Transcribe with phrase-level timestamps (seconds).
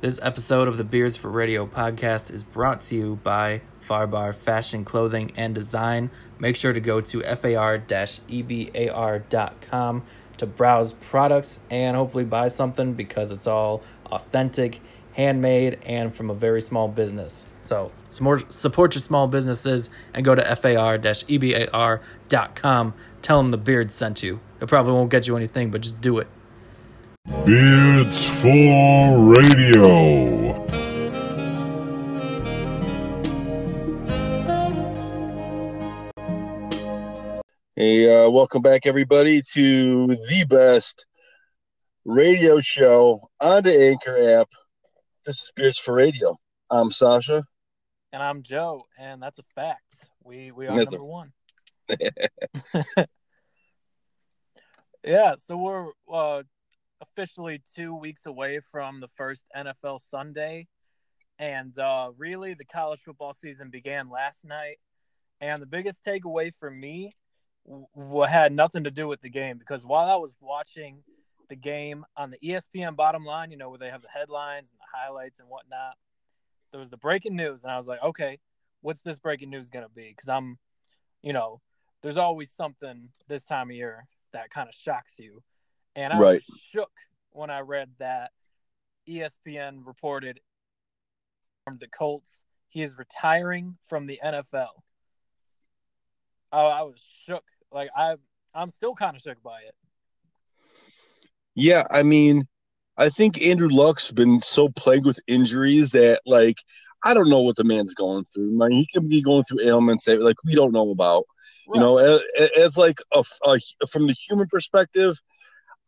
[0.00, 4.84] This episode of the Beards for Radio podcast is brought to you by Farbar Fashion
[4.84, 6.10] Clothing and Design.
[6.38, 7.82] Make sure to go to far-ebar.com
[10.36, 14.78] to browse products and hopefully buy something because it's all authentic,
[15.14, 17.44] handmade, and from a very small business.
[17.58, 21.24] So support, your small businesses and go to far-ebar.com.
[23.20, 24.38] Tell them the Beard sent you.
[24.60, 26.28] It probably won't get you anything, but just do it.
[27.28, 30.48] Beards for Radio.
[37.76, 41.06] Hey, uh, welcome back, everybody, to the best
[42.06, 44.48] radio show on the Anchor app.
[45.26, 46.34] This is Beards for Radio.
[46.70, 47.44] I'm Sasha.
[48.14, 49.82] And I'm Joe, and that's a fact.
[50.24, 51.32] We we are That's a- number one.
[55.04, 56.42] yeah, so we're uh,
[57.00, 60.66] officially two weeks away from the first NFL Sunday,
[61.38, 64.80] and uh, really the college football season began last night.
[65.40, 67.14] And the biggest takeaway for me
[67.66, 71.04] w- had nothing to do with the game because while I was watching
[71.48, 74.80] the game on the ESPN bottom line, you know, where they have the headlines and
[74.80, 75.94] the highlights and whatnot,
[76.70, 78.38] there was the breaking news, and I was like, okay,
[78.82, 80.12] what's this breaking news gonna be?
[80.14, 80.58] Because I'm,
[81.22, 81.60] you know,
[82.02, 85.42] there's always something this time of year that kind of shocks you,
[85.98, 86.42] and I Right.
[86.48, 86.92] was shook
[87.30, 88.30] when I read that
[89.08, 90.40] ESPN reported
[91.64, 94.68] from the Colts he is retiring from the NFL.
[96.52, 97.44] Oh, I was shook.
[97.72, 98.16] Like I,
[98.54, 99.74] I'm still kind of shook by it.
[101.54, 102.46] Yeah, I mean,
[102.96, 106.56] I think Andrew Luck's been so plagued with injuries that, like,
[107.04, 108.56] I don't know what the man's going through.
[108.56, 111.24] Like, he can be going through ailments that, like, we don't know about.
[111.74, 112.22] You know, as,
[112.58, 113.58] as like a, a,
[113.90, 115.20] from the human perspective,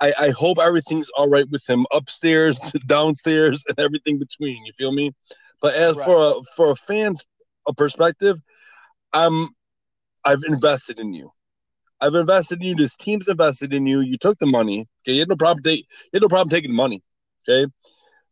[0.00, 4.64] I, I hope everything's all right with him upstairs, downstairs, and everything between.
[4.66, 5.12] You feel me?
[5.60, 6.04] But as Right.
[6.04, 7.24] for a, for a fan's
[7.68, 8.38] a perspective,
[9.12, 9.48] I'm
[10.24, 11.30] I've invested in you.
[12.00, 12.74] I've invested in you.
[12.76, 14.00] This team's invested in you.
[14.00, 14.86] You took the money.
[15.02, 15.62] Okay, you had no problem.
[15.62, 17.02] Take, you had no problem taking the money.
[17.48, 17.70] Okay,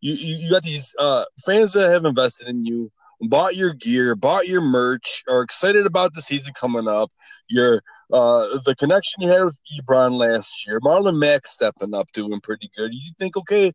[0.01, 2.91] you, you you got these uh, fans that have invested in you,
[3.23, 7.11] bought your gear, bought your merch, are excited about the season coming up.
[7.49, 7.83] Your
[8.13, 12.71] uh, the connection you had with Ebron last year, Marlon Mack stepping up, doing pretty
[12.77, 12.93] good.
[12.95, 13.73] You think, okay,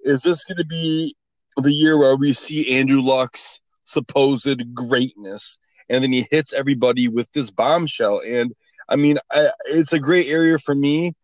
[0.00, 1.14] is this going to be
[1.56, 5.58] the year where we see Andrew Luck's supposed greatness,
[5.88, 8.20] and then he hits everybody with this bombshell?
[8.26, 8.52] And
[8.88, 11.14] I mean, I, it's a great area for me.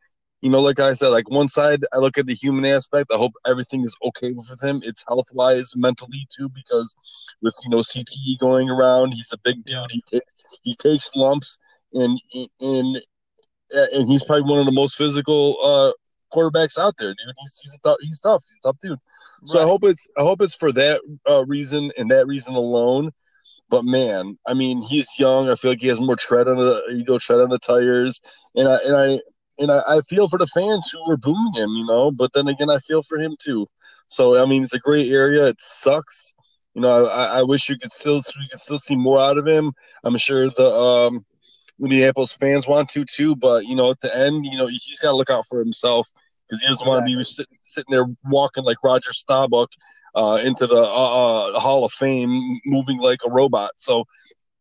[0.43, 3.11] You know, like I said, like one side, I look at the human aspect.
[3.13, 4.81] I hope everything is okay with him.
[4.85, 6.95] It's health wise, mentally too, because
[7.43, 9.91] with you know CTE going around, he's a big dude.
[9.91, 10.33] He takes
[10.63, 11.59] he takes lumps,
[11.93, 12.19] and
[12.61, 13.01] and
[13.71, 15.93] and he's probably one of the most physical uh,
[16.33, 17.35] quarterbacks out there, dude.
[17.41, 18.45] He's he's, tough, he's tough.
[18.49, 18.99] He's a tough dude.
[19.45, 23.11] So I hope it's I hope it's for that uh, reason and that reason alone.
[23.69, 25.49] But man, I mean, he's young.
[25.49, 28.21] I feel like he has more tread on the you know tread on the tires,
[28.55, 29.21] and I and I
[29.59, 32.11] and I, I feel for the fans who were booing him, you know.
[32.11, 33.67] But then again, I feel for him too.
[34.07, 35.47] So I mean, it's a great area.
[35.47, 36.35] It sucks,
[36.75, 37.07] you know.
[37.07, 39.73] I, I wish you could still we could still see more out of him.
[40.05, 41.25] I'm sure the um,
[41.81, 45.11] Indianapolis fans want to too, but you know, at the end, you know, he's got
[45.11, 46.09] to look out for himself
[46.49, 49.69] because he doesn't want to be sit, sitting there walking like Roger Staubach
[50.15, 52.31] uh, into the uh, uh, Hall of Fame,
[52.67, 53.73] moving like a robot.
[53.77, 54.05] So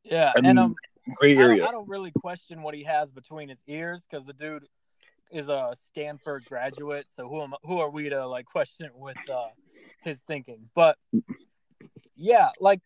[0.03, 0.75] Yeah, I and um,
[1.17, 1.65] great I don't, area.
[1.67, 4.65] I don't really question what he has between his ears because the dude
[5.31, 7.05] is a Stanford graduate.
[7.09, 9.49] So who am who are we to like question with uh,
[10.03, 10.69] his thinking?
[10.75, 10.97] But
[12.15, 12.81] yeah, like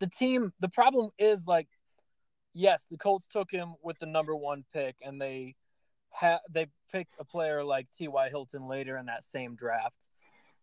[0.00, 0.52] the team.
[0.60, 1.68] The problem is like,
[2.54, 5.54] yes, the Colts took him with the number one pick, and they
[6.10, 8.28] had they picked a player like T.Y.
[8.28, 10.08] Hilton later in that same draft.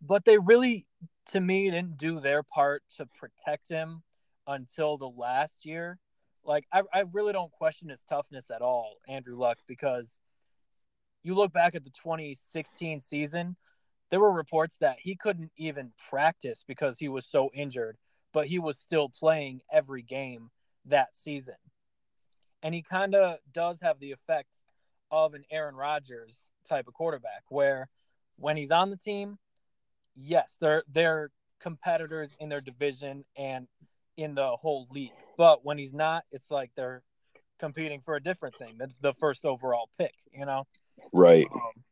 [0.02, 0.86] But they really,
[1.32, 4.04] to me, didn't do their part to protect him
[4.48, 6.00] until the last year
[6.44, 10.20] like I, I really don't question his toughness at all, Andrew Luck, because
[11.24, 13.56] you look back at the 2016 season,
[14.10, 17.98] there were reports that he couldn't even practice because he was so injured,
[18.34, 20.50] but he was still playing every game
[20.86, 21.56] that season.
[22.62, 24.58] And he kind of does have the effect
[25.12, 27.90] of an Aaron Rodgers type of quarterback where
[28.36, 29.38] when he's on the team,
[30.16, 33.68] yes, they're they're competitors in their division and
[34.18, 35.12] in the whole league.
[35.38, 37.04] But when he's not, it's like they're
[37.60, 38.76] competing for a different thing.
[38.78, 40.66] That's the first overall pick, you know.
[41.12, 41.48] Right.
[41.54, 41.84] Um,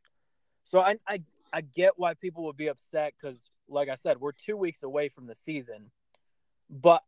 [0.64, 1.20] so I, I
[1.52, 5.08] I get why people would be upset because, like I said, we're two weeks away
[5.08, 5.90] from the season.
[6.68, 7.02] But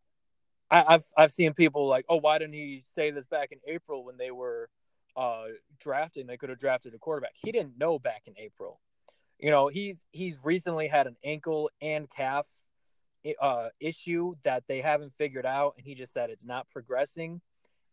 [0.70, 4.04] I, I've I've seen people like, oh, why didn't he say this back in April
[4.04, 4.68] when they were
[5.16, 5.44] uh,
[5.80, 6.26] drafting?
[6.26, 7.32] They could have drafted a quarterback.
[7.34, 8.80] He didn't know back in April.
[9.38, 12.46] You know, he's he's recently had an ankle and calf
[13.40, 17.40] uh, issue that they haven't figured out, and he just said it's not progressing.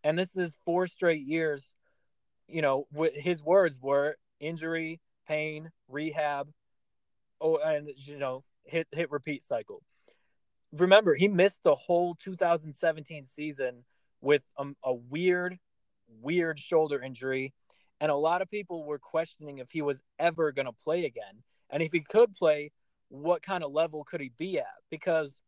[0.04, 1.76] And this is four straight years.
[2.48, 6.50] You know, with his words were injury, pain, rehab,
[7.42, 9.82] oh, and you know, hit hit repeat cycle.
[10.74, 13.84] Remember, he missed the whole 2017 season
[14.22, 15.58] with a, a weird,
[16.22, 17.54] weird shoulder injury,
[18.00, 21.44] and a lot of people were questioning if he was ever going to play again,
[21.70, 22.72] and if he could play,
[23.10, 24.66] what kind of level could he be at?
[24.90, 25.42] Because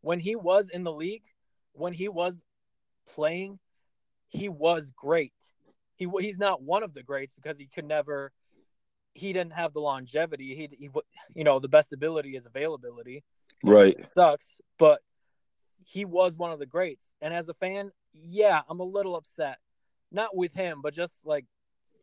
[0.00, 1.24] when he was in the league,
[1.72, 2.44] when he was
[3.08, 3.58] playing,
[4.28, 5.32] he was great.
[5.96, 8.32] He he's not one of the greats because he could never.
[9.14, 10.54] He didn't have the longevity.
[10.54, 10.90] He, he
[11.34, 13.22] you know, the best ability is availability.
[13.62, 13.94] Right.
[13.98, 15.00] It sucks, but
[15.84, 17.04] he was one of the greats.
[17.20, 19.58] And as a fan, yeah, I'm a little upset.
[20.10, 21.46] Not with him, but just like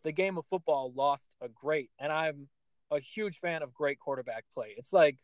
[0.04, 1.92] the game of football lost a great.
[2.00, 2.48] And I'm
[2.92, 4.74] a huge fan of great quarterback play.
[4.78, 5.18] It's like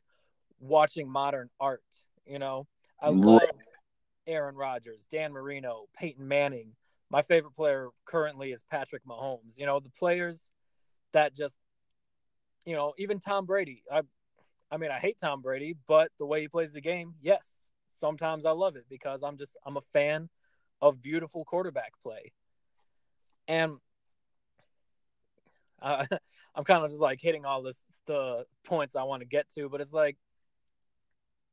[0.59, 1.83] watching modern art,
[2.25, 2.67] you know.
[3.01, 3.41] I love
[4.27, 6.71] Aaron Rodgers, Dan Marino, Peyton Manning.
[7.09, 9.57] My favorite player currently is Patrick Mahomes.
[9.57, 10.49] You know, the players
[11.11, 11.55] that just
[12.65, 13.83] you know, even Tom Brady.
[13.91, 14.01] I
[14.71, 17.45] I mean, I hate Tom Brady, but the way he plays the game, yes.
[17.87, 20.29] Sometimes I love it because I'm just I'm a fan
[20.81, 22.33] of beautiful quarterback play.
[23.47, 23.77] And
[25.81, 26.05] uh,
[26.55, 29.69] I'm kind of just like hitting all this the points I want to get to,
[29.69, 30.17] but it's like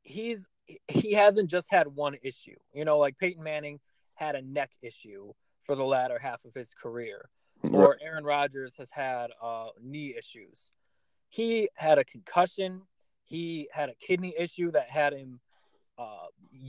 [0.01, 0.47] he's
[0.87, 2.55] he hasn't just had one issue.
[2.73, 3.79] You know, like Peyton Manning
[4.15, 5.33] had a neck issue
[5.63, 7.29] for the latter half of his career,
[7.71, 10.71] or Aaron Rodgers has had uh, knee issues.
[11.29, 12.81] He had a concussion.
[13.23, 15.39] He had a kidney issue that had him
[15.97, 16.27] uh,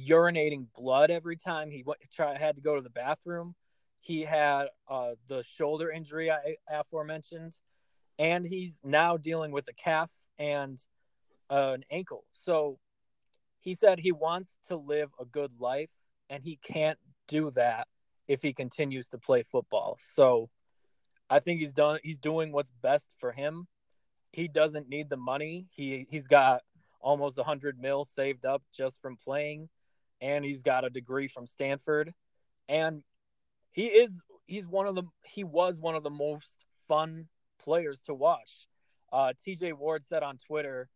[0.09, 3.55] urinating blood every time he went, try, had to go to the bathroom.
[4.01, 7.59] He had uh, the shoulder injury I aforementioned,
[8.19, 10.79] and he's now dealing with a calf and
[11.51, 12.25] uh, an ankle.
[12.31, 12.79] So
[13.61, 15.91] he said he wants to live a good life,
[16.29, 16.99] and he can't
[17.29, 17.89] do that
[18.29, 19.97] if he continues to play football.
[19.99, 20.51] So
[21.31, 21.99] I think he's done.
[22.03, 23.67] He's doing what's best for him.
[24.35, 25.67] He doesn't need the money.
[25.71, 26.63] He he's got
[27.01, 29.69] almost 100 mil saved up just from playing
[30.21, 32.15] and he's got a degree from Stanford
[32.69, 33.03] and
[33.73, 37.29] he is he's one of the he was one of the most fun
[37.61, 38.67] players to watch.
[39.13, 40.89] Uh, TJ Ward said on Twitter,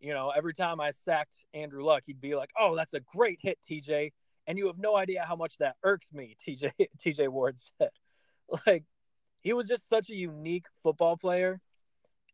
[0.00, 3.38] you know, every time I sacked Andrew Luck, he'd be like, "Oh, that's a great
[3.40, 4.12] hit, TJ,"
[4.46, 6.36] and you have no idea how much that irks me.
[6.46, 7.90] TJ TJ Ward said,
[8.66, 8.84] like,
[9.40, 11.60] he was just such a unique football player,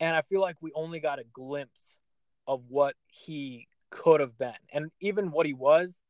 [0.00, 2.00] and I feel like we only got a glimpse
[2.46, 6.02] of what he could have been, and even what he was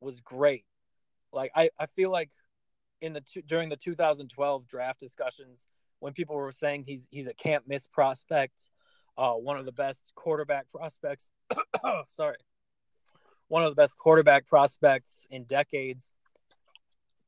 [0.00, 0.64] was great.
[1.32, 2.30] Like, I I feel like
[3.00, 5.66] in the during the 2012 draft discussions
[6.00, 8.68] when people were saying he's he's a can't miss prospect,
[9.16, 11.28] uh, one of the best quarterback prospects.
[12.08, 12.36] sorry,
[13.48, 16.12] one of the best quarterback prospects in decades.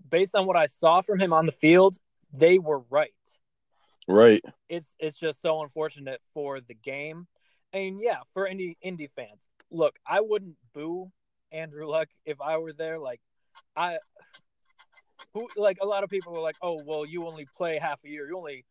[0.08, 1.96] Based on what I saw from him on the field,
[2.32, 3.12] they were right.
[4.08, 4.42] Right.
[4.68, 7.26] It's it's just so unfortunate for the game,
[7.72, 9.48] and yeah, for Indy Indy fans.
[9.70, 11.10] Look, I wouldn't boo
[11.52, 12.98] Andrew Luck if I were there.
[12.98, 13.20] Like,
[13.74, 13.98] I
[15.34, 18.08] who like a lot of people were like, "Oh, well, you only play half a
[18.08, 18.28] year.
[18.28, 18.64] You only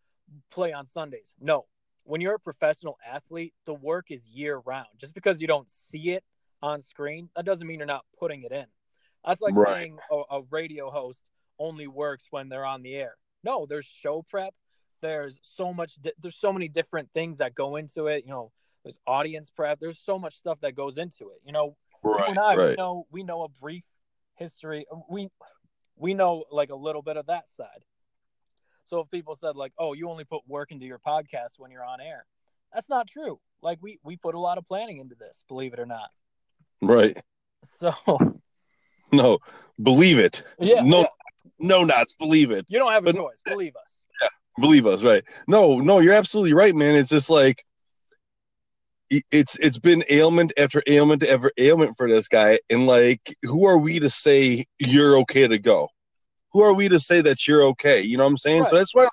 [0.52, 1.66] play on Sundays." No.
[2.08, 4.88] When you're a professional athlete, the work is year round.
[4.96, 6.24] Just because you don't see it
[6.62, 8.66] on screen, that doesn't mean you're not putting it in.
[9.26, 9.74] That's like Right.
[9.74, 11.24] saying a, a radio host
[11.58, 13.16] only works when they're on the air.
[13.44, 14.54] No, there's show prep.
[15.06, 16.02] There's so much.
[16.02, 18.24] Di- there's so many different things that go into it.
[18.26, 18.52] You know,
[18.84, 19.80] there's audience prep.
[19.80, 21.42] There's so much stuff that goes into it.
[21.46, 22.30] You know, Right.
[22.30, 22.78] and I, we right.
[22.78, 23.84] know we know a brief
[24.36, 24.86] history.
[25.10, 25.30] We
[25.96, 27.84] we know like a little bit of that side.
[28.88, 31.86] So if people said like, "Oh, you only put work into your podcast when you're
[31.86, 32.26] on air,"
[32.74, 33.40] that's not true.
[33.62, 36.10] Like we we put a lot of planning into this, believe it or not.
[36.82, 37.18] Right.
[37.68, 37.94] So
[39.12, 39.40] No,
[39.82, 40.44] believe it.
[40.60, 41.08] yeah, no, yeah.
[41.60, 42.66] no, not believe it.
[42.70, 43.42] you don't have a But- choice.
[43.46, 43.92] Believe us.
[44.60, 45.24] Believe us, right?
[45.48, 46.96] No, no, you're absolutely right, man.
[46.96, 47.64] It's just like
[49.10, 53.78] it's it's been ailment after ailment after ailment for this guy, and like, who are
[53.78, 55.90] we to say you're okay to go?
[56.54, 58.02] Who are we to say that you're okay?
[58.02, 58.66] You know what I'm saying?
[58.66, 59.12] So that's why like,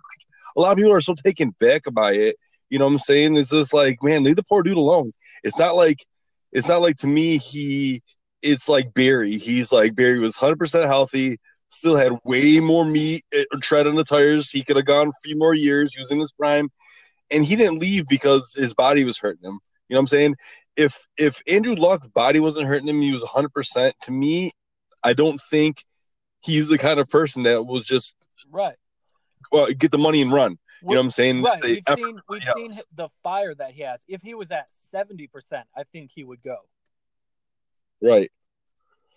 [0.56, 2.36] a lot of people are so taken back by it.
[2.70, 3.36] You know what I'm saying?
[3.36, 5.12] It's just like, man, leave the poor dude alone.
[5.42, 5.98] It's not like
[6.52, 8.00] it's not like to me he
[8.42, 9.38] it's like Barry.
[9.38, 11.38] He's like Barry was 100% healthy,
[11.72, 14.50] still had way more meat or tread on the tires.
[14.50, 15.94] He could have gone a few more years.
[15.94, 16.70] He was in his prime,
[17.30, 19.58] and he didn't leave because his body was hurting him.
[19.88, 20.36] You know what I'm saying?
[20.76, 23.92] If if Andrew Luck's body wasn't hurting him, he was 100%.
[24.02, 24.52] To me,
[25.02, 25.84] I don't think
[26.40, 28.16] he's the kind of person that was just
[28.50, 28.76] Right.
[29.50, 30.58] well, get the money and run.
[30.82, 31.42] You know what I'm saying?
[31.42, 31.60] Right.
[31.60, 32.56] The We've seen we've else.
[32.56, 34.02] seen the fire that he has.
[34.08, 36.56] If he was at seventy percent, I think he would go.
[38.00, 38.30] right.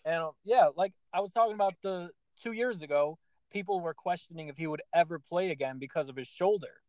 [0.06, 2.12] And um, yeah, like I was talking about the
[2.42, 3.18] two years ago,
[3.52, 6.82] people were questioning if he would ever play again because of his shoulder.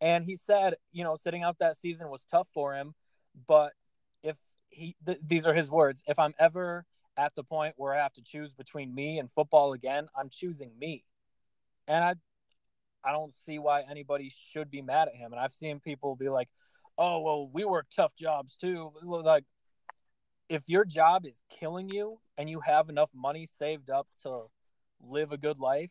[0.00, 2.94] And he said, you know, sitting out that season was tough for him,
[3.46, 3.72] but
[4.22, 4.36] if
[4.68, 6.84] he, th- these are his words, if I'm ever
[7.16, 10.72] at the point where I have to choose between me and football again, I'm choosing
[10.78, 11.04] me.
[11.86, 12.14] And I,
[13.08, 15.32] I don't see why anybody should be mad at him.
[15.32, 16.48] And I've seen people be like,
[16.98, 19.44] "Oh, well, we work tough jobs too." It was Like,
[20.48, 24.44] if your job is killing you and you have enough money saved up to
[25.08, 25.90] live a good life,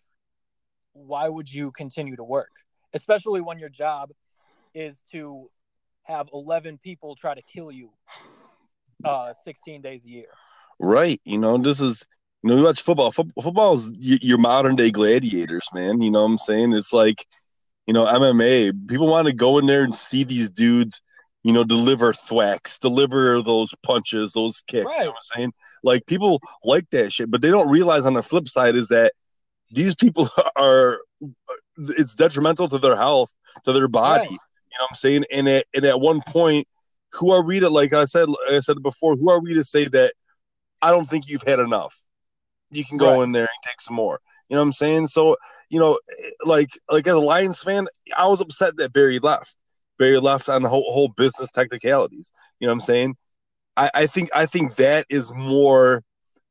[0.93, 2.51] why would you continue to work?
[2.93, 4.11] Especially when your job
[4.73, 5.49] is to
[6.03, 7.89] have 11 people try to kill you
[9.05, 10.27] uh 16 days a year.
[10.79, 11.21] Right.
[11.25, 12.05] You know, this is
[12.41, 13.11] you know, you watch football.
[13.11, 16.01] Fo- Football is y- your modern day gladiators, man.
[16.01, 16.73] You know what I'm saying?
[16.73, 17.25] It's like,
[17.87, 18.71] you know, MMA.
[18.87, 21.01] People want to go in there and see these dudes,
[21.43, 24.97] you know, deliver thwacks, deliver those punches, those kicks.
[24.97, 25.53] You know what I'm saying?
[25.83, 29.13] Like people like that shit, but they don't realize on the flip side is that
[29.71, 30.99] these people are
[31.77, 33.33] it's detrimental to their health,
[33.65, 34.21] to their body.
[34.21, 34.31] Right.
[34.31, 35.25] You know what I'm saying?
[35.31, 36.67] And at and at one point,
[37.11, 39.63] who are we to like I said like I said before, who are we to
[39.63, 40.13] say that
[40.81, 41.95] I don't think you've had enough?
[42.71, 43.23] You can go Right.
[43.23, 44.19] in there and take some more.
[44.49, 45.07] You know what I'm saying?
[45.07, 45.35] So,
[45.69, 45.99] you know,
[46.45, 49.57] like like as a Lions fan, I was upset that Barry left.
[49.97, 52.31] Barry left on the whole whole business technicalities.
[52.59, 53.15] You know what I'm saying?
[53.77, 56.03] I, I think I think that is more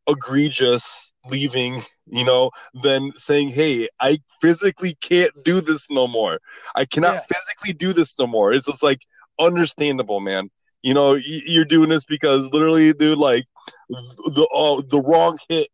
[0.08, 2.50] egregious leaving, you know,
[2.82, 6.38] than saying, Hey, I physically can't do this no more.
[6.74, 7.20] I cannot Yeah.
[7.20, 8.52] physically do this no more.
[8.52, 9.00] It's just like
[9.38, 10.50] understandable, man.
[10.82, 13.44] You know, you're doing this because literally, dude, like
[13.88, 15.68] the uh, the wrong hit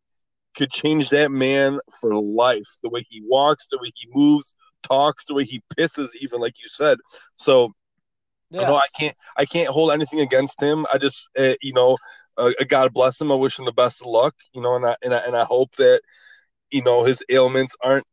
[0.54, 2.66] could change that man for life.
[2.82, 4.54] The way he walks, the way he moves,
[4.88, 6.98] talks, the way he pisses, even like you said.
[7.36, 7.72] So
[8.50, 8.60] Yeah.
[8.60, 10.86] you know, I can't I can't hold anything against him.
[10.92, 11.96] I just uh, you know,
[12.36, 13.32] uh, God bless him.
[13.32, 14.34] I wish him the best of luck.
[14.52, 16.00] You know, and I and I, and I hope that
[16.70, 18.04] you know his ailments aren't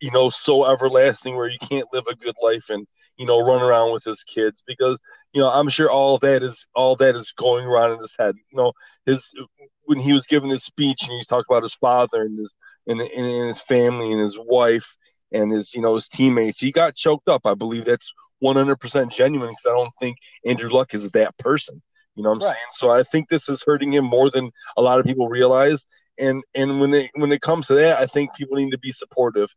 [0.00, 2.86] you know so everlasting where you can't live a good life and
[3.18, 5.00] you know run around with his kids because
[5.32, 8.34] you know I'm sure all that is all that is going around in his head.
[8.52, 8.72] You know,
[9.06, 9.34] his
[9.84, 12.54] when he was giving his speech and he talked about his father and his
[12.86, 14.96] and, and, and his family and his wife
[15.32, 16.60] and his you know his teammates.
[16.60, 17.46] He got choked up.
[17.46, 20.16] I believe that's 100% genuine because I don't think
[20.46, 21.82] Andrew Luck is that person.
[22.14, 22.48] You know what I'm Right.
[22.48, 22.66] saying?
[22.72, 25.86] So I think this is hurting him more than a lot of people realize.
[26.18, 28.90] And and when it when it comes to that, I think people need to be
[28.90, 29.54] supportive.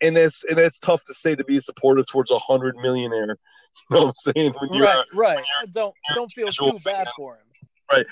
[0.00, 3.36] And that's and that's tough to say to be supportive towards a hundred millionaire.
[3.90, 4.54] You know what I'm saying?
[4.58, 5.44] When right, right.
[5.72, 7.12] Don't don't feel too bad fan.
[7.16, 7.46] for him.
[7.90, 8.06] Right.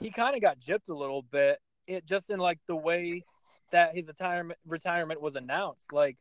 [0.00, 1.58] He kind of got gypped a little bit.
[1.86, 3.24] It just in like the way
[3.70, 5.92] that his retirement retirement was announced.
[5.92, 6.16] Like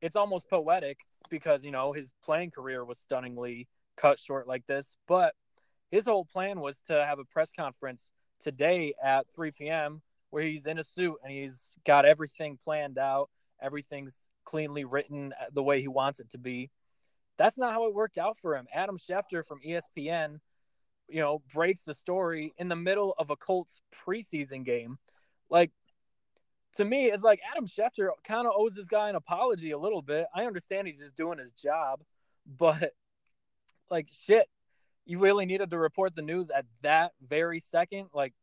[0.00, 4.96] it's almost poetic because you know his playing career was stunningly cut short like this.
[5.06, 5.34] But
[5.90, 10.02] his whole plan was to have a press conference today at 3 p.m.
[10.30, 13.28] where he's in a suit and he's got everything planned out.
[13.60, 16.70] Everything's cleanly written the way he wants it to be.
[17.36, 18.66] That's not how it worked out for him.
[18.72, 20.38] Adam Schefter from ESPN,
[21.08, 24.98] you know, breaks the story in the middle of a Colts preseason game.
[25.48, 25.70] Like,
[26.74, 30.02] to me, it's like Adam Schefter kind of owes this guy an apology a little
[30.02, 30.26] bit.
[30.34, 32.00] I understand he's just doing his job,
[32.46, 32.92] but
[33.90, 34.48] like, shit,
[35.04, 38.08] you really needed to report the news at that very second.
[38.14, 38.34] Like,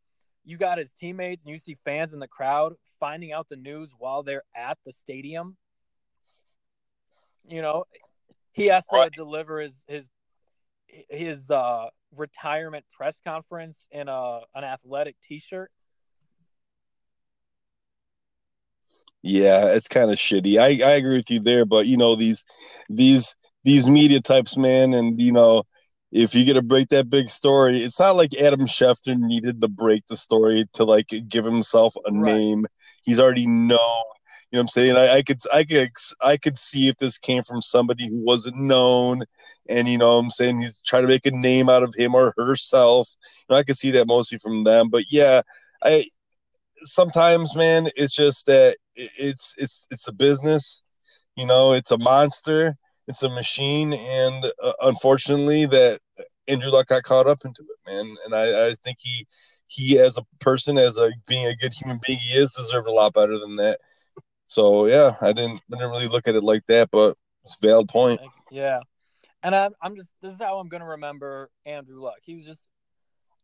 [0.44, 3.92] you got his teammates and you see fans in the crowd finding out the news
[3.98, 5.56] while they're at the stadium.
[7.48, 7.86] You know,
[8.52, 9.12] he has to Right.
[9.14, 10.10] deliver his his
[10.88, 15.72] his uh retirement press conference in a an athletic t-shirt.
[19.24, 20.58] Yeah, it's kind of shitty.
[20.60, 22.46] I, I agree with you there, but you know these
[22.90, 25.64] these these media types, man, and you know
[26.12, 29.68] if you get to break that big story, it's not like Adam Schefter needed to
[29.68, 32.32] break the story to like give himself a Right.
[32.34, 32.66] name.
[33.04, 34.04] He's already known.
[34.52, 34.96] You know what I'm saying?
[34.96, 35.90] I, I could I could
[36.22, 39.24] I could see if this came from somebody who wasn't known,
[39.68, 42.16] and you know what I'm saying he's trying to make a name out of him
[42.16, 43.10] or herself.
[43.50, 45.42] You know, I could see that mostly from them, but yeah,
[45.84, 46.06] I
[46.84, 50.84] sometimes man it's just that it's it's it's a business
[51.36, 52.76] you know it's a monster
[53.08, 56.00] it's a machine and uh, unfortunately that
[56.48, 59.26] andrew luck got caught up into it man and i i think he
[59.68, 62.92] he as a person as a being a good human being he is deserved a
[62.92, 63.80] lot better than that
[64.48, 67.88] so yeah i didn't i didn't really look at it like that but it's valid
[67.88, 68.20] point
[68.52, 68.80] yeah.
[69.44, 72.18] And I'm I'm just this is how I'm gonna remember Andrew Luck.
[72.24, 72.68] He was just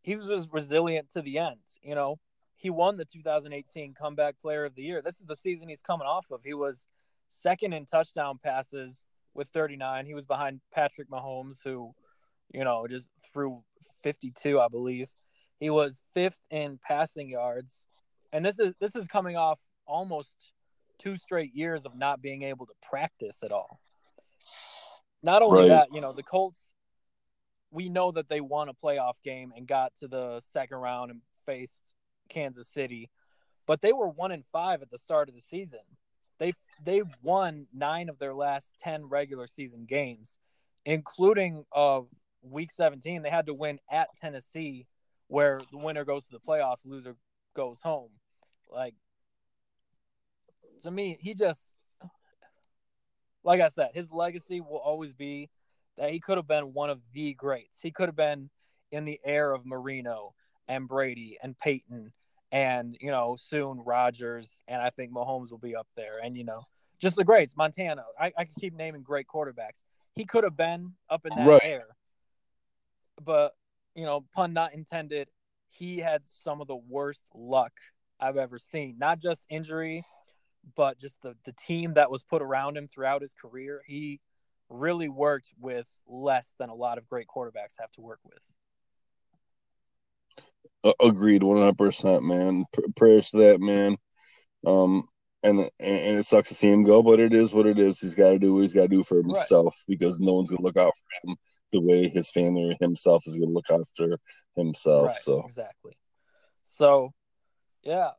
[0.02, 2.18] he was just resilient to the end, you know.
[2.56, 5.02] He won the 2018 comeback player of the year.
[5.02, 6.42] This is the season he's coming off of.
[6.44, 6.86] He was
[7.28, 10.06] second in touchdown passes with 39.
[10.06, 11.94] He was behind Patrick Mahomes, who,
[12.52, 13.62] you know, just threw
[14.02, 15.10] 52, I believe.
[15.58, 17.86] He was fifth in passing yards,
[18.32, 20.34] and this is this is coming off almost
[20.98, 23.80] two straight years of not being able to practice at all.
[25.22, 25.68] Not only Right.
[25.68, 26.66] that, you know, the Colts.
[27.70, 31.20] We know that they won a playoff game and got to the second round and
[31.44, 31.94] faced
[32.28, 33.10] Kansas City,
[33.66, 35.80] but they were one and five at the start of the season.
[36.38, 36.52] They
[36.84, 40.38] they won nine of their last ten regular season games,
[40.84, 42.00] including uh
[42.42, 43.22] week seventeen.
[43.22, 44.86] They had to win at Tennessee,
[45.28, 47.16] where the winner goes to the playoffs, loser
[47.54, 48.10] goes home.
[48.70, 48.94] Like
[50.82, 51.74] to me, he just
[53.44, 55.50] like I said, his legacy will always be
[55.96, 57.78] that he could have been one of the greats.
[57.80, 58.50] He could have been
[58.90, 60.34] in the air of Marino
[60.68, 62.12] and Brady and Peyton
[62.52, 66.14] and you know soon Rodgers and I think Mahomes will be up there.
[66.22, 66.60] And you know
[66.98, 68.04] just the greats Montana.
[68.18, 69.82] I, I can keep naming great quarterbacks.
[70.14, 71.62] He could have been up in that Right.
[71.64, 71.86] air
[73.24, 73.54] but
[73.94, 75.28] you know pun not intended
[75.68, 77.72] he had some of the worst luck
[78.20, 78.96] I've ever seen.
[78.98, 80.04] Not just injury
[80.76, 83.82] but just the the team that was put around him throughout his career.
[83.86, 84.20] He
[84.68, 88.42] really worked with less than a lot of great quarterbacks have to work with
[91.00, 92.64] Agreed, one hundred percent, man.
[92.74, 93.96] P- prayers to that man.
[94.66, 95.04] Um,
[95.42, 95.70] and and
[96.18, 98.00] it sucks to see him go, but it is what it is.
[98.00, 99.26] He's got to do what he's got to do for Right.
[99.26, 101.36] himself because no one's gonna look out for him
[101.72, 104.18] the way his family or himself is gonna look after
[104.56, 105.06] himself.
[105.06, 105.96] Right, So exactly.
[106.62, 107.12] So,
[107.82, 108.10] yeah,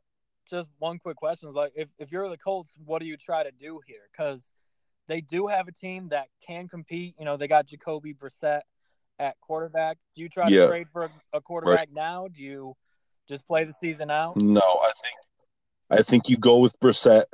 [0.48, 3.50] just one quick question: like, if if you're the Colts, what do you try to
[3.50, 4.08] do here?
[4.12, 4.52] Because
[5.08, 7.14] they do have a team that can compete.
[7.18, 8.62] You know, they got Jacoby Brissett
[9.18, 9.98] at quarterback.
[10.14, 10.62] Do you try Yeah.
[10.62, 12.28] to trade for a, quarterback now?
[12.28, 12.76] Do you
[13.28, 14.36] just play the season out?
[14.36, 15.14] no, I think
[15.90, 17.24] I think you go with Brissett.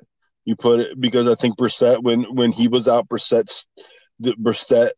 [0.44, 3.64] You put it because I think Brissett when when he was out, Brissett
[4.20, 4.90] Brissett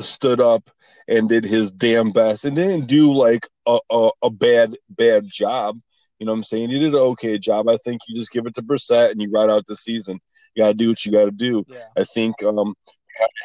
[0.00, 0.70] stood up
[1.06, 5.78] and did his damn best and didn't do like a, a, a bad bad job.
[6.18, 6.70] You know what I'm saying?
[6.70, 7.68] He did an okay job.
[7.68, 10.20] I think you just give it to Brissett and you ride out the season.
[10.54, 11.64] You gotta do what you gotta do.
[11.68, 12.74] Yeah, I think um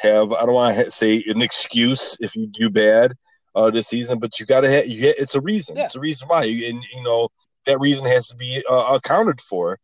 [0.02, 3.14] have I don't want to say an excuse if you do bad
[3.56, 5.76] uh this season, but you gotta have you it's a reason.
[5.76, 5.86] Yeah.
[5.86, 7.30] It's a reason why, and you know
[7.66, 9.78] that reason has to be uh, accounted for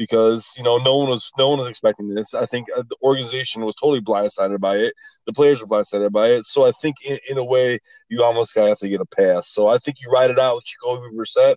[0.00, 2.34] because you know no one was no one was expecting this.
[2.34, 4.94] I think uh, the organization was totally blindsided by it.
[5.26, 6.44] The players were blindsided by it.
[6.46, 9.50] So I think in, in a way you almost gotta have to get a pass.
[9.50, 11.56] So I think you ride it out with Jacoby Brissett.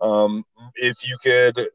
[0.00, 0.44] Um,
[0.76, 1.66] if you could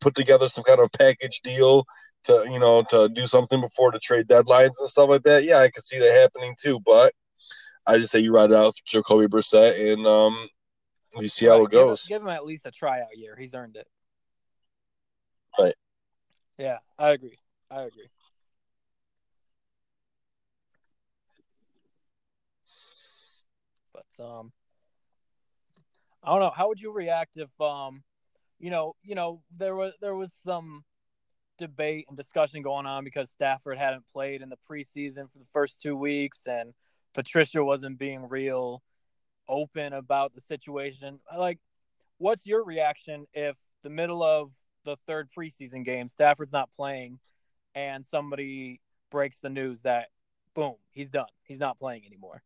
[0.00, 1.84] put together some kind of package deal
[2.24, 5.58] to you know to do something before the trade deadlines and stuff like that, yeah,
[5.58, 6.80] I could see that happening too.
[6.84, 7.12] But
[7.86, 10.36] I just say you ride it out with Jacoby Brissett and um,
[11.16, 12.04] you see how it goes.
[12.04, 13.36] Give him, at least a tryout year.
[13.36, 13.86] He's earned it.
[15.58, 15.74] Right.
[16.58, 17.38] Yeah, I agree.
[17.70, 18.08] I agree.
[23.92, 24.52] But um,
[26.22, 26.50] I don't know.
[26.50, 28.02] How would you react if um,
[28.58, 30.84] you know, you know, there was there was some
[31.58, 35.80] debate and discussion going on because Stafford hadn't played in the preseason for the first
[35.80, 36.72] two weeks, and
[37.14, 38.82] Patricia wasn't being real
[39.48, 41.20] open about the situation.
[41.36, 41.58] Like,
[42.18, 44.52] what's your reaction if the middle of
[44.84, 47.18] the third preseason game, Stafford's not playing,
[47.74, 50.08] and somebody breaks the news that
[50.54, 51.28] boom, he's done.
[51.44, 52.42] He's not playing anymore.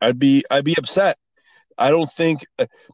[0.00, 1.16] I'd be I'd be upset.
[1.78, 2.44] I don't think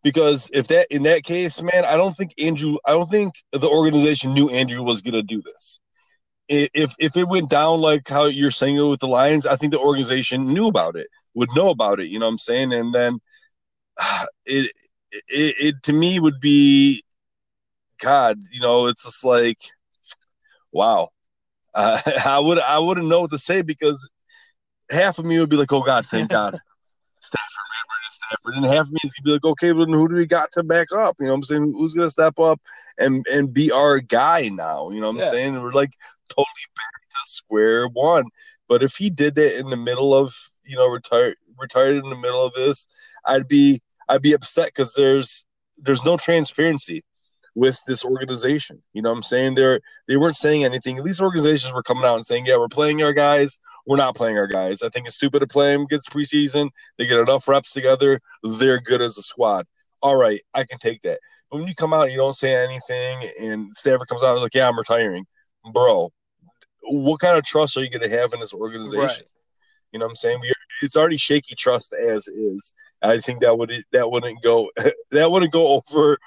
[0.03, 2.77] because if that in that case, man, I don't think Andrew.
[2.85, 5.81] I don't think the organization knew Andrew was gonna do this.
[6.49, 9.73] If if it went down like how you're saying it with the Lions, I think
[9.73, 12.09] the organization knew about it, would know about it.
[12.09, 12.75] You know what I'm saying?
[12.75, 13.21] And then
[14.47, 14.71] it
[15.13, 17.03] it, it to me would be,
[18.01, 19.59] God, you know, it's just like,
[20.73, 21.09] wow.
[21.75, 24.11] Uh, I would I wouldn't know what to say because
[24.91, 26.61] half of me would be like, oh God, thank God.
[27.21, 27.54] Stafford,
[28.31, 28.71] man, we're gonna Stafford.
[28.71, 30.53] And half of me is gonna be like, okay, but then who do we got
[30.53, 31.17] to back up?
[31.19, 31.73] You know what I'm saying?
[31.73, 32.61] Who's gonna step up
[32.99, 34.91] and and be our guy now?
[34.91, 35.31] You know what I'm Yeah.
[35.31, 35.55] saying?
[35.55, 35.93] We're like
[36.29, 38.25] totally back to square one.
[38.69, 40.35] But if he did that in the middle of
[40.65, 42.87] you know retired retired in the middle of this,
[43.25, 45.45] I'd be I'd be upset because there's
[45.79, 47.05] there's no transparency
[47.55, 48.83] with this organization.
[48.93, 49.55] You know what I'm saying?
[49.55, 51.03] They're they weren't saying anything.
[51.03, 54.39] These organizations were coming out and saying, Yeah, we're playing our guys, we're not playing
[54.39, 54.83] our guys.
[54.83, 56.71] I think it's stupid to play them against preseason.
[56.99, 59.67] They get enough reps together, they're good as a squad.
[60.03, 61.19] All right, I can take that.
[61.51, 64.43] But when you come out and you don't say anything and Stafford comes out and
[64.43, 65.25] like, Yeah, I'm retiring,
[65.73, 66.13] bro.
[66.83, 69.01] What kind of trust are you gonna have in this organization?
[69.01, 69.23] Right.
[69.93, 70.41] You know what I'm saying?
[70.41, 72.73] We it's already shaky trust as is.
[73.03, 74.71] I think that would that wouldn't go
[75.11, 76.19] that wouldn't go over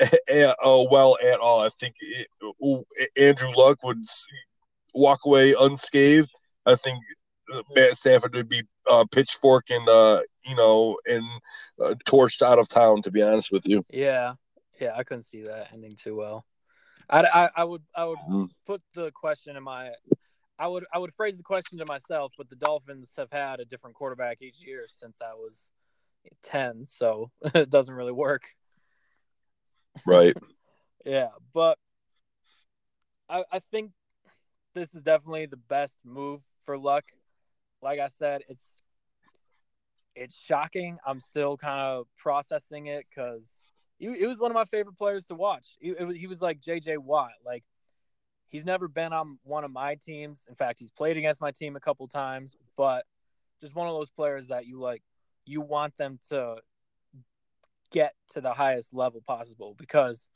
[0.00, 1.60] uh, well at all.
[1.60, 2.26] I think it,
[3.16, 3.98] Andrew Luck would
[4.94, 6.30] walk away unscathed,
[6.66, 7.02] I think
[7.76, 11.24] Matt Stafford would be uh, pitchfork and uh, you know and
[11.82, 13.02] uh, torched out of town.
[13.02, 14.34] To be honest with you, Yeah,
[14.80, 16.44] yeah, I couldn't see that ending too well.
[17.08, 18.50] I, I, I would I would Mhm.
[18.66, 19.92] put the question in my
[20.58, 23.64] I would I would phrase the question to myself, but the Dolphins have had a
[23.64, 25.70] different quarterback each year since I was
[26.42, 28.44] ten, so it doesn't really work.
[30.06, 30.36] right?
[31.04, 31.76] Yeah, but
[33.28, 33.90] I I think
[34.74, 37.04] this is definitely the best move for Luck.
[37.82, 38.82] Like I said, it's
[40.14, 40.98] it's shocking.
[41.06, 43.48] I'm still kind of processing it because
[43.98, 45.76] he, he was one of my favorite players to watch.
[45.80, 46.98] He, it was, he was like J.J.
[46.98, 47.32] Watt.
[47.44, 47.64] Like
[48.48, 50.46] he's never been on one of my teams.
[50.48, 53.04] In fact, he's played against my team a couple times, but
[53.60, 55.02] just one of those players that you like.
[55.46, 56.56] You want them to
[57.90, 60.26] get to the highest level possible because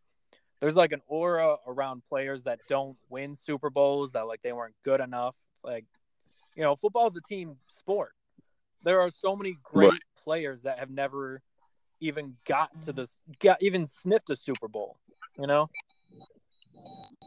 [0.60, 4.74] there's like an aura around players that don't win Super Bowls that like they weren't
[4.84, 5.34] good enough.
[5.54, 5.84] It's like,
[6.58, 8.10] you know, football's a team sport.
[8.82, 10.02] There are so many great Right.
[10.24, 11.40] players that have never
[12.00, 14.96] even got to this, got even sniffed a Super Bowl.
[15.38, 15.70] You know?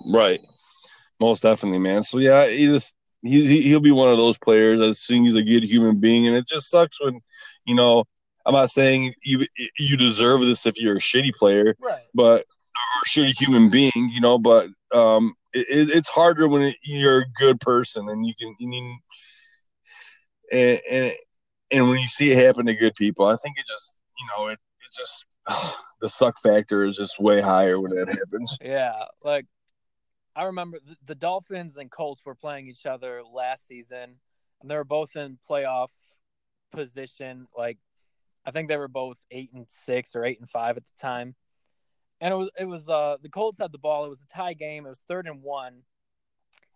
[0.05, 0.41] Right.
[1.21, 2.03] Most definitely, man.
[2.03, 4.85] So yeah, he just he he- he'll be one of those players.
[4.85, 7.21] As soon as he's a good human being, and it just sucks when,
[7.65, 8.03] you know,
[8.45, 9.45] I'm not saying you
[9.79, 12.07] you deserve this if you're a shitty player, Right.
[12.13, 14.37] but or a shitty human being, you know.
[14.39, 18.55] But um, it, it- it's harder when it, you're a good person and you can
[18.59, 18.95] you
[20.51, 21.13] and and
[21.71, 24.47] and when you see it happen to good people, I think it just you know
[24.47, 25.25] it it just
[26.01, 28.57] the suck factor is just way higher when that happens.
[28.61, 29.45] Yeah, like
[30.35, 34.17] I remember the, the Dolphins and Colts were playing each other last season,
[34.61, 35.89] and they were both in playoff
[36.71, 37.47] position.
[37.57, 37.77] Like
[38.45, 41.35] I think they were both eight and six or eight and five at the time,
[42.21, 44.05] and it was it was uh the Colts had the ball.
[44.05, 44.85] It was a tie game.
[44.85, 45.81] It was third and one,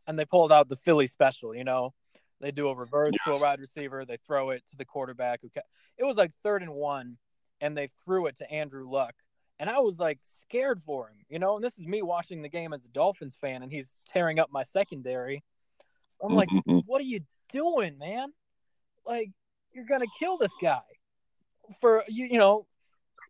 [0.07, 1.55] and they pulled out the Philly special.
[1.55, 1.93] You know,
[2.41, 4.03] they do a reverse to a wide receiver.
[4.03, 5.41] They throw it to the quarterback.
[5.41, 5.61] Who ca-
[5.97, 7.17] it was like third and one,
[7.61, 9.15] and they threw it to Andrew Luck
[9.59, 11.55] and I was like scared for him, you know.
[11.55, 14.51] And this is me watching the game as a Dolphins fan, and he's tearing up
[14.51, 15.43] my secondary.
[16.21, 16.49] I'm like,
[16.85, 18.33] what are you doing, man?
[19.05, 19.31] Like,
[19.73, 20.81] you're gonna kill this guy
[21.79, 22.25] for you.
[22.25, 22.67] You know,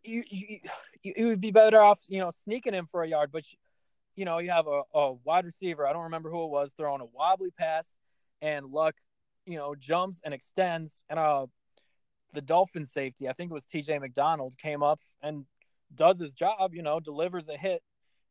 [0.06, 0.60] you you,
[1.04, 3.58] you would be better off, you know, sneaking him for a yard, but you,
[4.16, 5.88] you know, you have a, a wide receiver.
[5.88, 7.88] I don't remember who it was throwing a wobbly pass,
[8.42, 8.96] and Luck,
[9.46, 11.48] you know, jumps and extends, and uh,
[12.34, 14.00] the Dolphin safety, I think it was T.J.
[14.00, 15.46] McDonald, came up and
[15.96, 17.82] does his job, you know, delivers a hit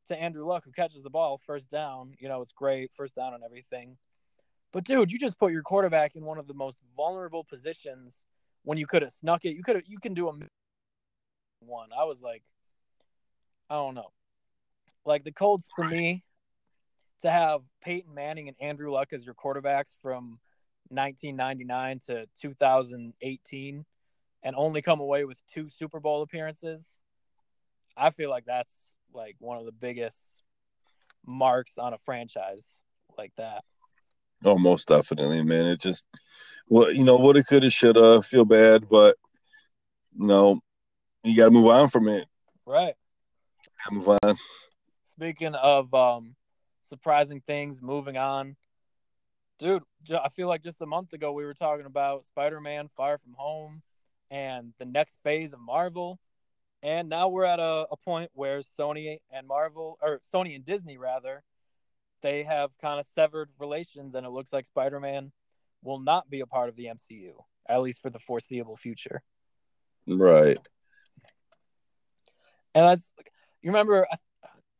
[0.06, 2.12] to Andrew Luck, who catches the ball first down.
[2.18, 3.96] You know, it's great, first down and everything.
[4.72, 8.26] But dude, you just put your quarterback in one of the most vulnerable positions
[8.64, 9.56] when you could have snuck it.
[9.56, 10.32] You could have, you can do a
[11.66, 11.88] one.
[11.96, 12.42] I was like,
[13.70, 14.10] I don't know.
[15.04, 16.24] Like the Colts to me,
[17.22, 20.38] to have Peyton Manning and Andrew Luck as your quarterbacks from
[20.88, 23.84] 1999 to 2018
[24.42, 27.00] and only come away with two Super Bowl appearances.
[27.96, 28.72] I feel like that's
[29.14, 30.42] like one of the biggest
[31.26, 32.80] marks on a franchise
[33.16, 33.64] like that.
[34.44, 35.66] Oh, most definitely, man.
[35.66, 36.04] It just,
[36.68, 38.20] well, you know, what it coulda, shoulda.
[38.20, 39.16] Feel bad, but
[40.18, 40.60] you know,
[41.24, 42.28] you got to move on from it.
[42.66, 42.94] Right.
[43.90, 44.36] Move on.
[45.04, 46.36] Speaking of um
[46.84, 48.56] surprising things, moving on.
[49.58, 53.34] Dude, I feel like just a month ago we were talking about Spider-Man Far From
[53.36, 53.82] Home
[54.30, 56.18] and the next phase of Marvel.
[56.82, 60.98] And now we're at a, a point where Sony and Marvel or Sony and Disney
[60.98, 61.42] rather,
[62.22, 65.32] they have kind of severed relations and it looks like Spider-Man
[65.82, 67.32] will not be a part of the MCU,
[67.68, 69.22] at least for the foreseeable future.
[70.06, 70.58] Right.
[72.74, 73.10] And that's
[73.62, 74.18] you remember a,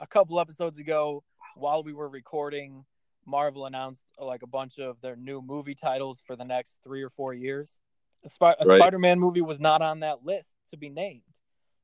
[0.00, 1.22] a couple episodes ago
[1.54, 2.85] while we were recording,
[3.26, 7.09] Marvel announced like a bunch of their new movie titles for the next three or
[7.11, 7.78] four years.
[8.24, 8.78] A, Sp- a Right.
[8.78, 11.22] Spider-Man movie was not on that list to be named,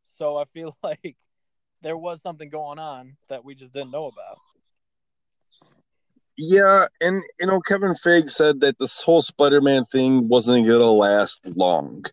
[0.05, 1.17] so I feel like
[1.83, 4.39] there was something going on that we just didn't know about.
[6.37, 11.55] Yeah, and you know, Kevin Feige said that this whole Spider-Man thing wasn't gonna last
[11.55, 12.05] long,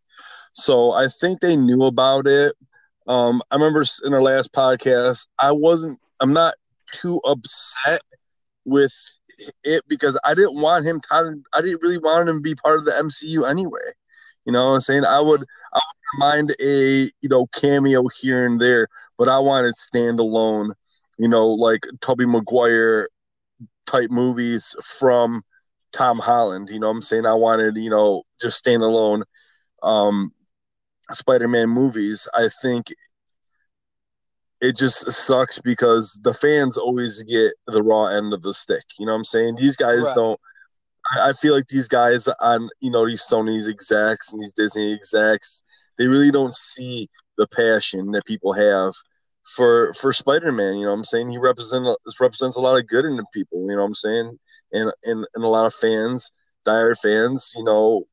[0.53, 2.53] so I think they knew about it.
[3.07, 6.53] Um, I remember in our last podcast, I wasn't, I'm not
[6.91, 8.01] too upset
[8.65, 8.93] with
[9.63, 10.99] it because I didn't want him.
[10.99, 13.79] To, I didn't really want him to be part of the MCU anyway.
[14.45, 15.05] You know what I'm saying?
[15.05, 19.75] I would, I would mind a you know cameo here and there, but I wanted
[19.75, 20.71] standalone.
[21.17, 23.09] You know, like Tobey Maguire
[23.85, 25.41] type movies from
[25.91, 26.69] Tom Holland.
[26.69, 27.25] You know what I'm saying?
[27.25, 29.23] I wanted, you know, just standalone
[29.83, 30.31] um
[31.11, 32.27] Spider-Man movies.
[32.33, 32.87] I think
[34.61, 38.83] it just sucks because the fans always get the raw end of the stick.
[38.99, 39.55] You know what I'm saying?
[39.57, 40.15] These guys Right.
[40.15, 40.39] don't.
[41.11, 44.93] I, I feel like these guys on you know these Sony's execs and these Disney
[44.93, 45.63] execs,
[45.97, 48.93] they really don't see the passion that people have
[49.55, 50.77] for for Spider-Man.
[50.77, 51.29] You know what I'm saying?
[51.29, 51.85] He represent
[52.19, 53.61] represents a lot of good in the people.
[53.69, 54.39] You know what I'm saying?
[54.73, 56.31] And and and a lot of fans,
[56.65, 58.05] dire fans, you know,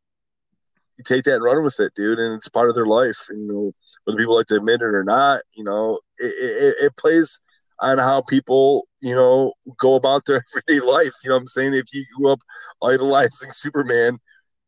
[1.03, 3.27] take that and run with it, dude, and it's part of their life.
[3.31, 3.73] You know,
[4.05, 7.41] whether people like to admit it or not, you know, it, it, it plays
[7.81, 11.13] on how people, you know, go about their everyday life.
[11.23, 11.75] You know I'm saying?
[11.75, 12.41] If you grew up
[12.83, 14.19] idolizing Superman,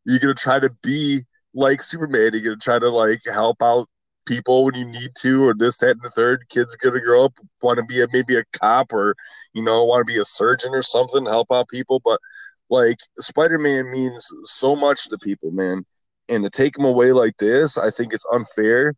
[0.05, 1.21] you're gonna try to be
[1.55, 2.31] like Superman.
[2.33, 3.89] You're gonna try to like help out
[4.27, 6.49] people when you need to, or this, that, and the third.
[6.49, 9.15] Kids gonna grow up want to be a, maybe a cop or
[9.55, 12.01] you know want to be a surgeon or something, help out people.
[12.05, 12.21] But
[12.69, 15.85] like Spider-Man means so much to people, man
[16.29, 18.95] and to take him away like this, I think it's unfair.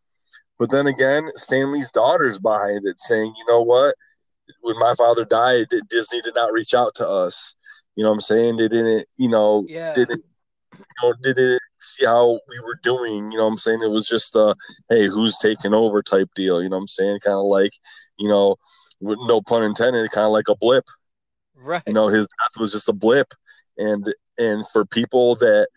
[0.58, 3.94] But then again, Stan Lee's daughter's behind it, saying, "You know what?
[4.62, 7.54] When my father died, Disney did not reach out to us.
[7.94, 8.56] You know what I'm saying?
[8.56, 9.92] They didn't, you know, Yeah.
[9.92, 10.24] didn't,
[10.76, 13.30] you know, didn't see how we were doing.
[13.30, 13.82] You know what I'm saying?
[13.82, 14.56] It was just a,
[14.88, 16.62] hey, who's taking over type deal.
[16.62, 17.20] You know what I'm saying?
[17.24, 17.72] Kind of like,
[18.18, 18.56] you know,
[19.00, 20.84] with no pun intended, kind of like a blip
[21.60, 21.82] Right.
[21.86, 23.34] you know his death was just a blip
[23.78, 25.68] and and for people that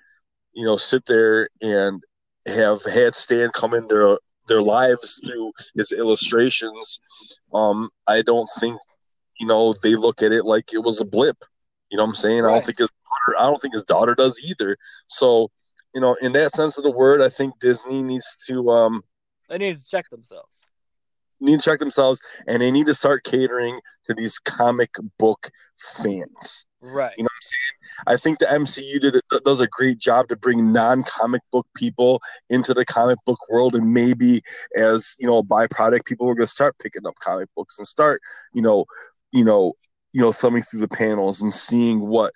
[0.53, 2.03] you know sit there and
[2.45, 6.99] have had stan come in their their lives through his illustrations
[7.53, 8.77] um i don't think
[9.39, 11.37] you know they look at it like it was a blip
[11.91, 14.15] you know what i'm saying i don't think his daughter i don't think his daughter
[14.15, 14.75] does either
[15.07, 15.49] so
[15.93, 19.03] you know in that sense of the word i think disney needs to um
[19.49, 20.65] They need to check themselves.
[21.39, 26.65] need to check themselves and they need to start catering to these comic book fans
[26.83, 27.13] Right.
[27.15, 27.80] You know what I'm saying?
[28.07, 32.73] I think the MCU did does a great job to bring non-comic book people into
[32.73, 34.41] the comic book world, and maybe
[34.75, 37.87] as you know, a byproduct, people are going to start picking up comic books and
[37.87, 38.21] start,
[38.53, 38.85] you know,
[39.31, 39.73] you know,
[40.13, 42.33] you know, thumbing through the panels and seeing what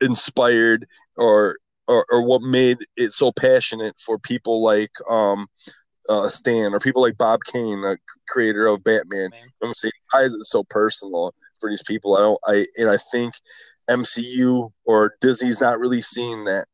[0.00, 0.86] inspired
[1.16, 1.56] or
[1.88, 5.46] or, or what made it so passionate for people like um
[6.08, 9.30] uh Stan or people like Bob Kane, the creator of Batman.
[9.30, 9.40] Man.
[9.42, 9.92] You know I'm saying?
[10.12, 12.16] Why is it so personal for these people?
[12.16, 13.34] I don't I and I think
[13.88, 16.66] MCU or Disney's not really seeing that.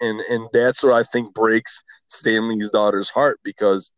[0.00, 3.92] And and that's what I think breaks Stan Lee's daughter's heart because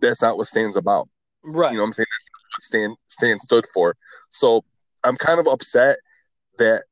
[0.00, 1.08] that's not what Stan's about.
[1.42, 1.70] Right.
[1.70, 2.06] You know what I'm saying?
[2.10, 3.94] That's not what Stan Stan stood for.
[4.30, 4.64] So
[5.04, 5.98] I'm kind of upset
[6.58, 6.84] that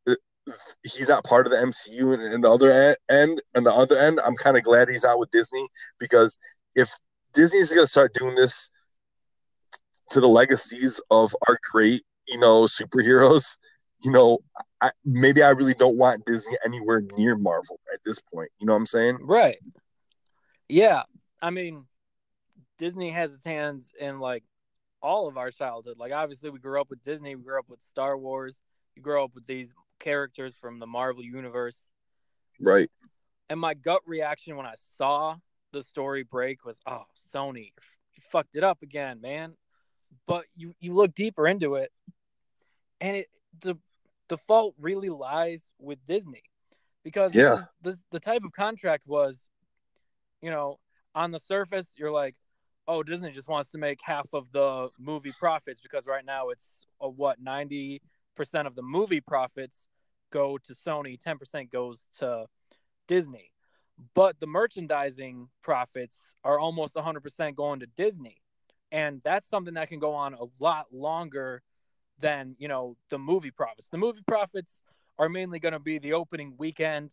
[0.84, 4.20] he's not part of the MCU and, and the other end and the other end
[4.24, 5.68] I'm kind of glad he's not with Disney
[5.98, 6.36] because
[6.74, 6.90] if
[7.34, 8.70] Disney's going to start doing this
[10.10, 13.56] to the legacies of our great, you know, superheroes,
[14.06, 14.38] you know,
[14.80, 18.50] I, maybe I really don't want Disney anywhere near Marvel at this point.
[18.60, 19.18] You know what I'm saying?
[19.20, 19.58] Right.
[20.68, 21.02] Yeah.
[21.42, 21.86] I mean,
[22.78, 24.44] Disney has its hands in like
[25.02, 25.98] all of our childhood.
[25.98, 28.62] Like obviously we grew up with Disney, we grew up with Star Wars,
[28.94, 31.88] you grow up with these characters from the Marvel universe.
[32.60, 32.88] Right.
[33.50, 35.34] And my gut reaction when I saw
[35.72, 37.72] the story break was, "Oh, Sony,
[38.14, 39.56] you fucked it up again, man."
[40.26, 41.92] But you you look deeper into it,
[43.00, 43.28] and it
[43.60, 43.76] the
[44.28, 46.42] the fault really lies with Disney
[47.02, 47.54] because this Yeah.
[47.54, 49.50] is- this the type of contract was,
[50.40, 50.78] you know,
[51.14, 52.36] on the surface you're like,
[52.88, 56.86] "Oh, Disney just wants to make half of the movie profits because right now it's
[57.00, 58.02] a, what ninety
[58.34, 59.88] percent of the movie profits
[60.30, 62.46] go to Sony, ten percent goes to
[63.06, 63.52] Disney."
[64.12, 68.42] but the merchandising profits are almost 100% going to Disney.
[68.92, 71.62] And that's something that can go on a lot longer
[72.20, 73.88] than, you know, the movie profits.
[73.88, 74.82] The movie profits
[75.18, 77.12] are mainly going to be the opening weekend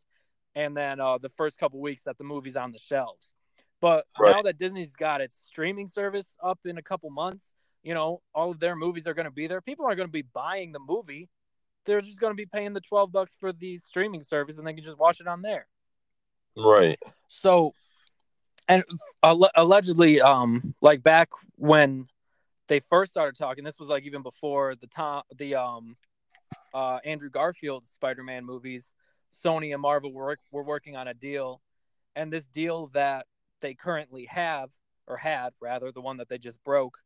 [0.55, 3.33] and then uh, the first couple weeks that the movie's on the shelves.
[3.81, 4.35] But Right.
[4.35, 8.51] now that Disney's got its streaming service up in a couple months, you know, all
[8.51, 9.61] of their movies are going to be there.
[9.61, 11.29] People aren't going to be buying the movie.
[11.85, 14.73] They're just going to be paying the 12 bucks for the streaming service and they
[14.73, 15.67] can just watch it on there.
[16.55, 16.97] Right.
[17.27, 17.73] So,
[18.69, 18.83] and
[19.21, 22.07] alle- allegedly, um, like back when
[22.67, 25.97] they first started talking, this was like even before the Tom, the um,
[26.73, 28.93] uh, Andrew Garfield Spider-Man movies.
[29.31, 31.61] Sony and Marvel were were working on a deal,
[32.15, 33.25] and this deal that
[33.61, 34.69] they currently have
[35.07, 36.99] or had rather the one that they just broke.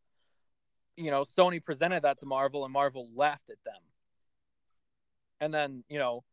[0.97, 3.81] You know, Sony presented that to Marvel, and Marvel laughed at them.
[5.39, 6.23] And then, you know,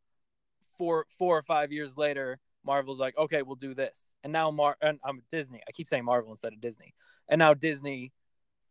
[0.79, 4.09] four four or five years later, Marvel's like, okay, we'll do this.
[4.25, 5.61] And now Mar and I'm Disney.
[5.69, 6.95] I keep saying Marvel instead of Disney.
[7.29, 8.13] And now Disney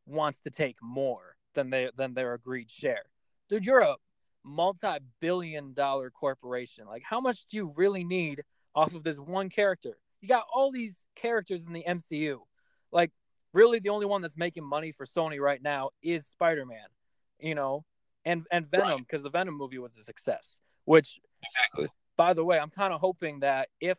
[0.05, 3.03] wants to take more than they than their agreed share.
[3.49, 3.95] Dude, you're a
[4.43, 6.85] multi-billion dollar corporation.
[6.85, 8.43] Like how much do you really need
[8.75, 9.97] off of this one character?
[10.21, 12.39] You got all these characters in the MCU.
[12.91, 13.11] Like
[13.53, 16.87] really the only one that's making money for Sony right now is Spider-Man,
[17.39, 17.85] you know,
[18.25, 20.59] and and Venom because the Venom movie was a success.
[20.85, 21.87] Which, Exactly.
[22.17, 23.97] by the way, I'm kind of hoping that if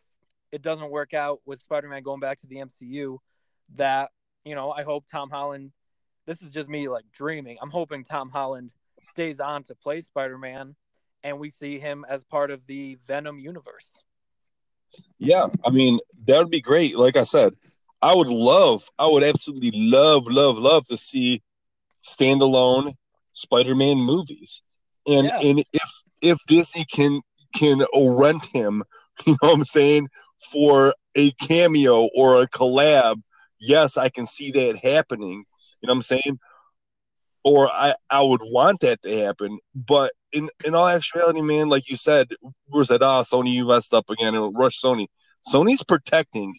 [0.51, 3.17] it doesn't work out with Spider-Man going back to the MCU,
[3.75, 4.11] that
[4.43, 5.71] you know, I hope Tom Holland.
[6.25, 7.57] This is just me like dreaming.
[7.61, 8.71] I'm hoping Tom Holland
[9.09, 10.75] stays on to play Spider-Man,
[11.23, 13.93] and we see him as part of the Venom universe.
[15.19, 16.97] Yeah, I mean that would be great.
[16.97, 17.53] Like I said,
[18.01, 21.41] I would love, I would absolutely love, love, love to see
[22.03, 22.93] standalone
[23.33, 24.61] Spider-Man movies.
[25.07, 25.39] And Yeah.
[25.41, 27.21] and if if Disney can
[27.55, 28.83] can rent him,
[29.25, 30.09] you know what I'm saying,
[30.51, 33.21] for a cameo or a collab,
[33.59, 35.45] yes, I can see that happening.
[35.85, 36.39] You know what I'm saying?
[37.43, 39.59] Or I, I would want that to happen.
[39.75, 42.29] But in, in all actuality, man, like you said,
[42.73, 45.05] we said, ah, Sony, you messed up again and rush Sony.
[45.47, 46.55] Sony's protecting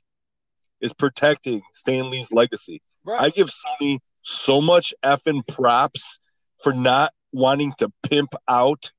[0.80, 2.80] is protecting Stan Lee's legacy.
[3.04, 3.20] Right.
[3.20, 6.20] I give Sony so much effing props
[6.62, 8.92] for not wanting to pimp out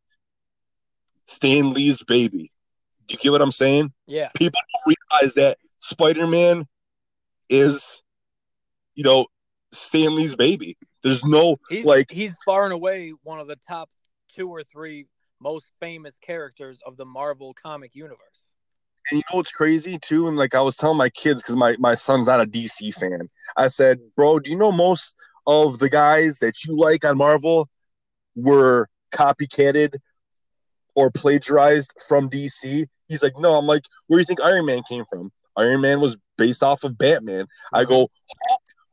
[1.26, 2.52] Stan Lee's baby.
[3.08, 3.94] Do you get what I'm saying?
[4.08, 4.28] yeah.
[4.36, 6.66] People don't realize that Spider Man
[7.48, 8.02] is,
[8.96, 9.28] you know,
[9.72, 10.78] Stan Lee's baby.
[11.04, 13.90] There's no He's like he's far and away one of the top
[14.34, 15.08] two or three
[15.40, 18.52] most famous characters of the Marvel comic universe.
[19.10, 20.28] And you know what's crazy too?
[20.28, 23.30] And like I was telling my kids, because my, my son's not a DC fan.
[23.56, 27.70] I said, Bro, do you know most of the guys that you like on Marvel
[28.36, 29.96] were copycatted
[30.96, 32.86] or plagiarized from DC?
[33.08, 35.32] He's like, No, I'm like, where do you think Iron Man came from?
[35.56, 37.46] Iron Man was based off of Batman.
[37.74, 37.86] I uh-huh.
[37.86, 38.08] go,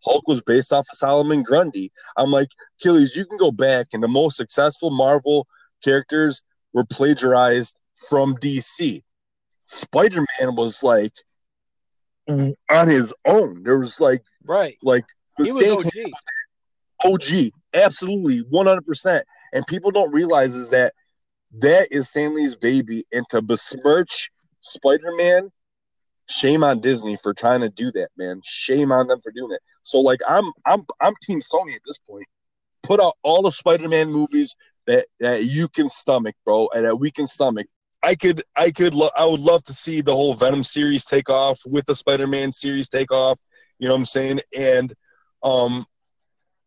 [0.04, 1.90] Hulk, was based off of Solomon Grundy.
[2.16, 5.46] I'm like, Achilles, you can go back and the most successful Marvel
[5.82, 9.02] characters were plagiarized from DC.
[9.58, 11.12] Spider Man was like
[12.28, 13.62] on his own.
[13.62, 14.76] There was like Right.
[14.82, 15.04] like
[15.38, 15.90] He was OG.
[17.04, 19.26] OG, absolutely, one hundred percent.
[19.52, 20.94] And people don't realize is that
[21.58, 25.50] that is Stan Lee's baby, and to besmirch Spider Man,
[26.28, 28.40] shame on Disney for trying to do that, man.
[28.44, 29.60] Shame on them for doing it.
[29.82, 32.26] So like, I'm I'm I'm Team Sony at this point.
[32.82, 34.54] Put out all the Spider Man movies
[34.86, 37.66] that that you can stomach, bro, and that we can stomach.
[38.04, 41.30] I could, I could, lo- I would love to see the whole Venom series take
[41.30, 43.40] off with the Spider-Man series take off.
[43.78, 44.40] You know what I'm saying?
[44.56, 44.92] And,
[45.42, 45.86] um,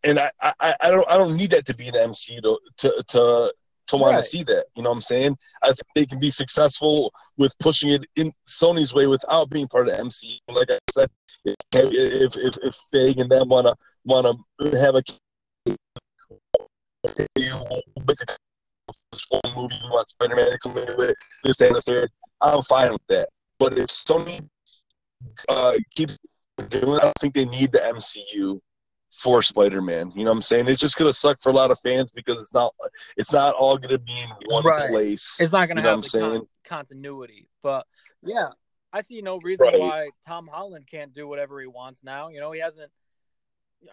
[0.04, 3.04] and I, I, I don't, I don't need that to be an MC to, to,
[3.10, 3.54] to,
[3.88, 4.24] to want Right.
[4.24, 4.66] to see that.
[4.76, 5.38] You know what I'm saying?
[5.64, 9.88] I think they can be successful with pushing it in Sony's way without being part
[9.88, 10.40] of the MC.
[10.48, 11.10] Like I said,
[11.46, 13.74] if if if, Feige and them wanna
[14.06, 14.34] wanna
[14.80, 15.04] have a
[17.38, 17.54] you
[18.06, 22.10] make a movie, you want Spider-Man to come in with this, and the third.
[22.42, 23.30] I'm fine with that.
[23.60, 24.48] But if Sony
[25.50, 26.18] uh, keeps
[26.70, 28.60] doing it, I don't think they need the MCU
[29.18, 30.12] for Spider-Man.
[30.16, 30.68] You know what I'm saying?
[30.68, 32.74] It's just gonna suck for a lot of fans because it's not
[33.18, 34.90] it's not all gonna be in one Right.
[34.90, 35.38] place.
[35.40, 36.48] It's not to You know have the con- saying?
[36.64, 37.50] continuity.
[37.64, 37.88] But
[38.22, 38.50] yeah,
[38.94, 39.80] I see no reason Right.
[39.80, 42.30] why Tom Holland can't do whatever he wants now.
[42.30, 42.92] You know, he hasn't.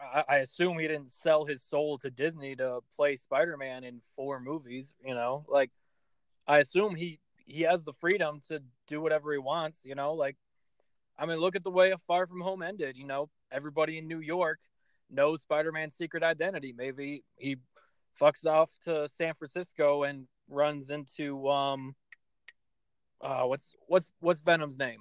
[0.03, 4.41] I, I assume he didn't sell his soul to Disney to play Spider-Man in four
[4.41, 4.95] movies.
[5.05, 5.71] You know, like
[6.47, 9.85] I assume he he has the freedom to do whatever he wants.
[9.87, 10.37] You know, like
[11.19, 12.99] I mean, look at the way a Far From Home ended.
[12.99, 14.59] You know, everybody in New York
[15.11, 16.75] knows Spider-Man's secret identity.
[16.77, 17.57] Maybe he
[18.21, 21.95] fucks off to San Francisco and runs into um
[23.21, 25.01] uh what's what's what's Venom's name?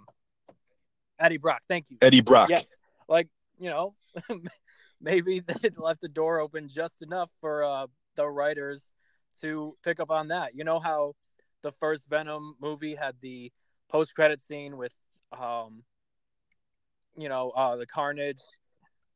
[1.20, 1.62] Eddie Brock.
[1.68, 1.98] Thank you.
[2.02, 2.50] Eddie Brock.
[2.50, 2.66] Yes.
[3.08, 3.28] Like,
[3.60, 3.96] you know,
[5.02, 8.92] maybe they left the door open just enough for uh the writers
[9.42, 10.56] to pick up on that.
[10.56, 11.14] You know how
[11.62, 13.52] the first Venom movie had the
[13.90, 14.94] post credit scene with
[15.38, 15.84] um
[17.16, 18.42] you know, uh the Carnage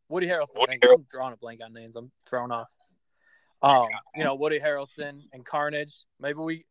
[0.10, 0.56] Woody Harrelson.
[0.56, 0.94] Woody you.
[0.94, 1.96] I'm drawing a blank on names.
[1.96, 2.68] I'm thrown off.
[3.62, 5.94] Um, you know, Woody Harrelson and Carnage.
[6.20, 6.66] Maybe we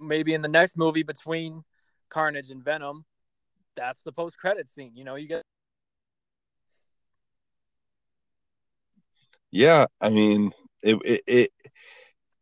[0.00, 1.64] maybe in the next movie between
[2.08, 3.04] Carnage and Venom,
[3.76, 4.92] that's the post credit scene.
[4.94, 5.42] You know, you get
[9.50, 11.50] Yeah, I mean, it, it, it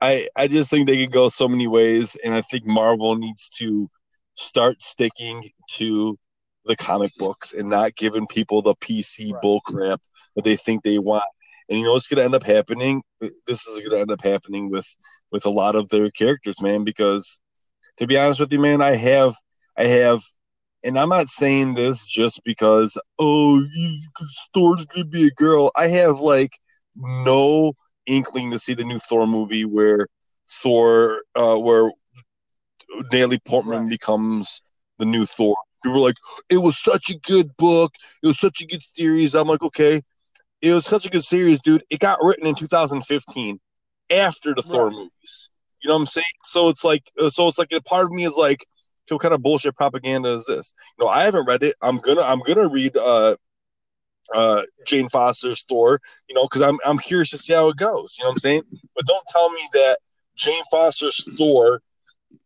[0.01, 3.49] I I just think they could go so many ways, and I think Marvel needs
[3.59, 3.89] to
[4.35, 6.19] start sticking to
[6.67, 9.43] the comic books and not giving people the PC Right.
[9.43, 10.01] bull crap
[10.35, 11.25] that they think they want.
[11.69, 13.03] And you know what's going to end up happening?
[13.47, 14.87] This is going to end up happening with
[15.33, 16.85] with a lot of their characters, man.
[16.85, 17.41] Because
[17.97, 19.35] to be honest with you, man, I have
[19.77, 20.21] I have,
[20.85, 23.99] and I'm not saying this just because oh, you,
[24.55, 25.71] Thor's going to be a girl.
[25.77, 26.59] I have like
[26.95, 27.73] no
[28.07, 30.07] inkling to see the new Thor movie where
[30.49, 31.91] Thor, uh, where
[33.13, 33.91] Natalie Portman Right.
[33.91, 34.63] becomes
[34.99, 35.57] the new Thor.
[35.83, 36.17] People were like,
[36.49, 37.93] it was such a good book.
[38.23, 39.35] It was such a good series.
[39.35, 40.03] I'm like, okay,
[40.63, 41.85] it was such a good series, dude.
[41.91, 43.61] It got written in 2015
[44.11, 45.49] after the Thor movies.
[45.83, 46.25] You know what I'm saying?
[46.45, 48.65] So it's like, uh, so it's like a part of me is like,
[49.09, 50.73] what kind of bullshit propaganda is this?
[50.99, 51.77] You know, I haven't read it.
[51.81, 53.37] I'm gonna, I'm gonna read uh,
[54.35, 56.01] uh, Jane Foster's Thor.
[56.29, 58.17] You know, because I'm, I'm curious to see how it goes.
[58.19, 58.63] You know what I'm saying?
[58.97, 59.99] But don't tell me that
[60.37, 61.83] Jane Foster's Thor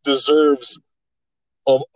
[0.04, 0.78] deserves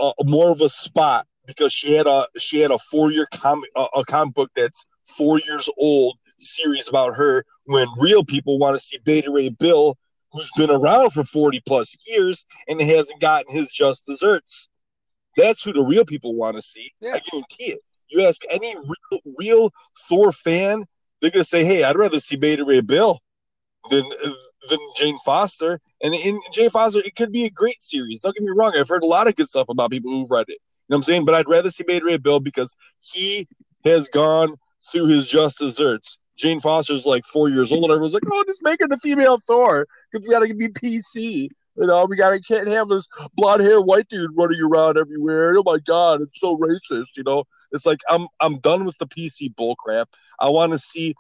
[0.01, 3.27] a, a more of a spot because she had a she had a four year
[3.33, 8.59] comic a, a comic book that's four years old series about her when real people
[8.59, 9.97] want to see Beta Ray Bill
[10.35, 14.69] who's been around for 40 plus years and hasn't gotten his just desserts.
[15.37, 16.93] That's who the real people want to see.
[17.01, 17.15] Yeah.
[17.15, 17.81] I guarantee it.
[18.09, 19.71] You ask any real, real
[20.09, 20.85] Thor fan,
[21.21, 23.19] they're gonna say, "Hey, I'd rather see Beta Ray Bill
[23.91, 24.05] than
[24.69, 28.21] than Jane Foster." And in Jane Foster, it could be a great series.
[28.21, 28.75] Don't get me wrong.
[28.77, 30.53] I've heard a lot of good stuff about people who've read it.
[30.53, 30.57] You
[30.91, 31.25] know what I'm saying?
[31.25, 33.49] But I'd rather see Beta Ray Bill because he
[33.85, 34.57] has gone
[34.93, 36.19] through his just desserts.
[36.37, 37.85] Jane Foster's like four years old.
[37.85, 41.49] And everyone's like, "Oh, just make her the female Thor because we gotta be PC."
[41.77, 45.57] You know, we gotta can't have this blonde hair white dude running around everywhere.
[45.57, 47.17] Oh my god, it's so racist.
[47.17, 50.07] You know, it's like I'm I'm done with the PC bullcrap.
[50.39, 51.15] I want to see,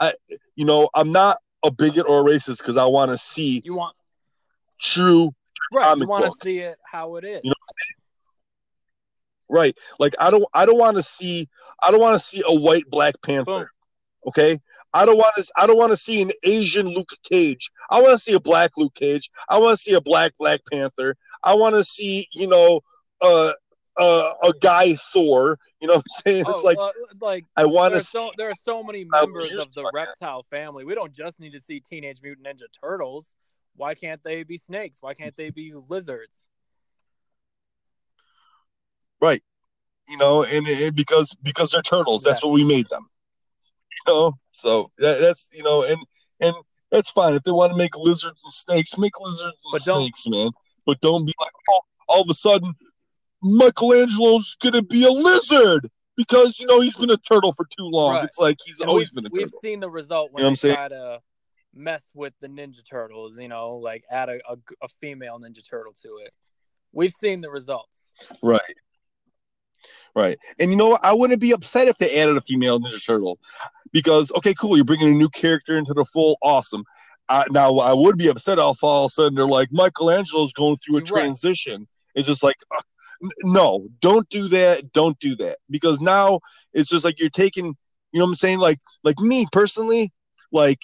[0.00, 0.12] I
[0.56, 3.76] you know, I'm not a bigot or a racist because I want to see You
[3.76, 3.96] want
[4.80, 5.34] true
[5.72, 5.96] right?
[5.96, 7.40] You want to see it how it is.
[7.44, 7.54] You know
[9.50, 9.76] right.
[9.98, 11.48] Like I don't I don't want to see
[11.80, 13.44] I don't want to see a white Black Panther.
[13.44, 13.66] Boom.
[14.26, 14.60] Okay.
[14.94, 15.44] I don't want to.
[15.56, 17.70] I don't want to see an Asian Luke Cage.
[17.90, 19.30] I want to see a black Luke Cage.
[19.48, 21.16] I want to see a black Black Panther.
[21.42, 22.82] I want to see, you know,
[23.22, 23.52] uh,
[23.98, 25.58] uh, a guy Thor.
[25.80, 26.44] You know what I'm saying?
[26.48, 26.90] It's Oh, like uh,
[27.20, 30.84] like I want to so there are so many members of the reptile family.
[30.84, 33.34] We don't just need to see Teenage Mutant Ninja Turtles.
[33.76, 34.98] Why can't they be snakes?
[35.00, 36.48] Why can't they be lizards?
[39.20, 39.42] Right.
[40.08, 43.08] You know, and, and because because they're turtles, that's what we made them.
[44.06, 45.98] You know, so that, that's you know, and
[46.40, 46.54] and
[46.90, 50.26] that's fine if they want to make lizards and snakes, make lizards and But snakes,
[50.26, 50.50] man.
[50.84, 52.74] But don't be like, oh, all of a sudden,
[53.42, 58.14] Michelangelo's gonna be a lizard because you know he's been a turtle for too long.
[58.14, 58.24] Right.
[58.24, 59.38] It's like he's And always been a turtle.
[59.44, 60.74] we've seen the result when You know what I'm they saying?
[60.76, 61.18] try to
[61.74, 63.38] mess with the Ninja Turtles.
[63.38, 66.32] You know, like add a, a, a female Ninja Turtle to it.
[66.92, 68.10] We've seen the results.
[68.42, 68.60] Right.
[70.14, 70.38] Right.
[70.60, 71.04] And you know what?
[71.04, 73.38] I wouldn't be upset if they added a female Ninja Turtle
[73.92, 76.36] because, okay, cool, you're bringing a new character into the full.
[76.42, 76.84] Awesome.
[77.28, 80.76] Uh, now, I would be upset if all of a sudden they're like, Michelangelo's going
[80.76, 81.22] through a You're right.
[81.22, 81.88] transition.
[82.14, 82.82] It's just like, uh,
[83.44, 84.92] no, don't do that.
[84.92, 85.58] Don't do that.
[85.70, 86.40] Because now
[86.72, 87.66] it's just like you're taking,
[88.12, 88.58] you know what I'm saying?
[88.58, 90.12] Like, like me personally,
[90.50, 90.80] like,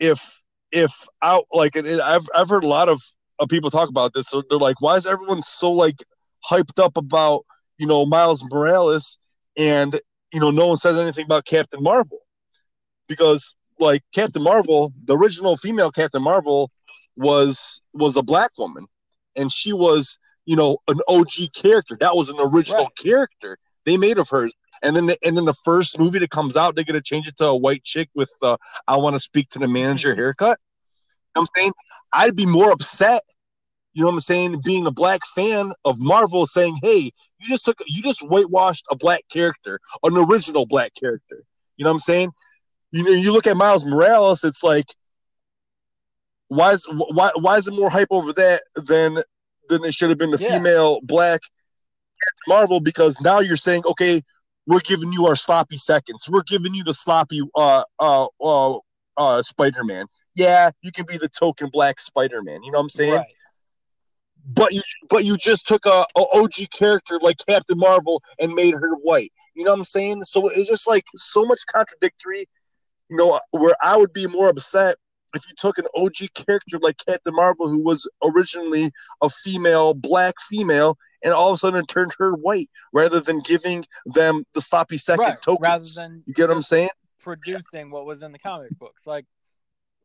[0.00, 0.42] if,
[0.72, 0.92] if
[1.22, 3.00] out, like, and I've, I've heard a lot of,
[3.38, 4.28] of people talk about this.
[4.28, 6.02] So they're like, why is everyone so, like,
[6.48, 7.44] hyped up about,
[7.78, 9.18] you know, Miles Morales
[9.56, 9.98] and,
[10.32, 12.18] you know, no one says anything about Captain Marvel
[13.08, 16.70] because like Captain Marvel, the original female Captain Marvel
[17.16, 18.86] was was a black woman
[19.36, 21.96] and she was, you know, an OG character.
[22.00, 22.96] That was an original Right.
[22.96, 24.52] character they made of hers.
[24.82, 27.36] And then the, and then the first movie that comes out, they're to change it
[27.38, 28.56] to a white chick with uh,
[28.88, 30.58] I want to speak to the manager haircut.
[31.34, 31.72] You know what I'm saying?
[32.12, 33.22] I'd be more upset
[33.94, 34.60] you know what I'm saying?
[34.64, 38.96] Being a black fan of Marvel, saying, "Hey, you just took, you just whitewashed a
[38.96, 41.44] black character, an original black character."
[41.76, 42.32] You know what I'm saying?
[42.90, 44.86] You know, you look at Miles Morales, it's like,
[46.48, 49.22] why is why why is it more hype over that than
[49.68, 50.58] than it should have been the Yeah.
[50.58, 51.40] female black
[52.48, 52.80] Marvel?
[52.80, 54.22] Because now you're saying, okay,
[54.66, 58.78] we're giving you our sloppy seconds, we're giving you the sloppy uh uh uh,
[59.16, 60.06] uh Spider Man.
[60.34, 62.62] Yeah, you can be the token black Spider Man.
[62.64, 63.12] You know what I'm saying?
[63.14, 63.26] Right.
[64.46, 68.74] but you but you just took a, a OG character like Captain Marvel and made
[68.74, 69.32] her white.
[69.54, 70.24] You know what I'm saying?
[70.24, 72.46] So it's just like so much contradictory.
[73.10, 74.96] You know, where I would be more upset
[75.36, 78.90] if you took an OG character like Captain Marvel, who was originally
[79.22, 83.84] a female, black female, and all of a sudden turned her white, rather than giving
[84.06, 85.42] them the sloppy second Right.
[85.42, 85.96] tokens.
[85.96, 86.90] Rather than you get what I'm saying?
[87.20, 89.06] producing what was in the comic books.
[89.06, 89.24] Like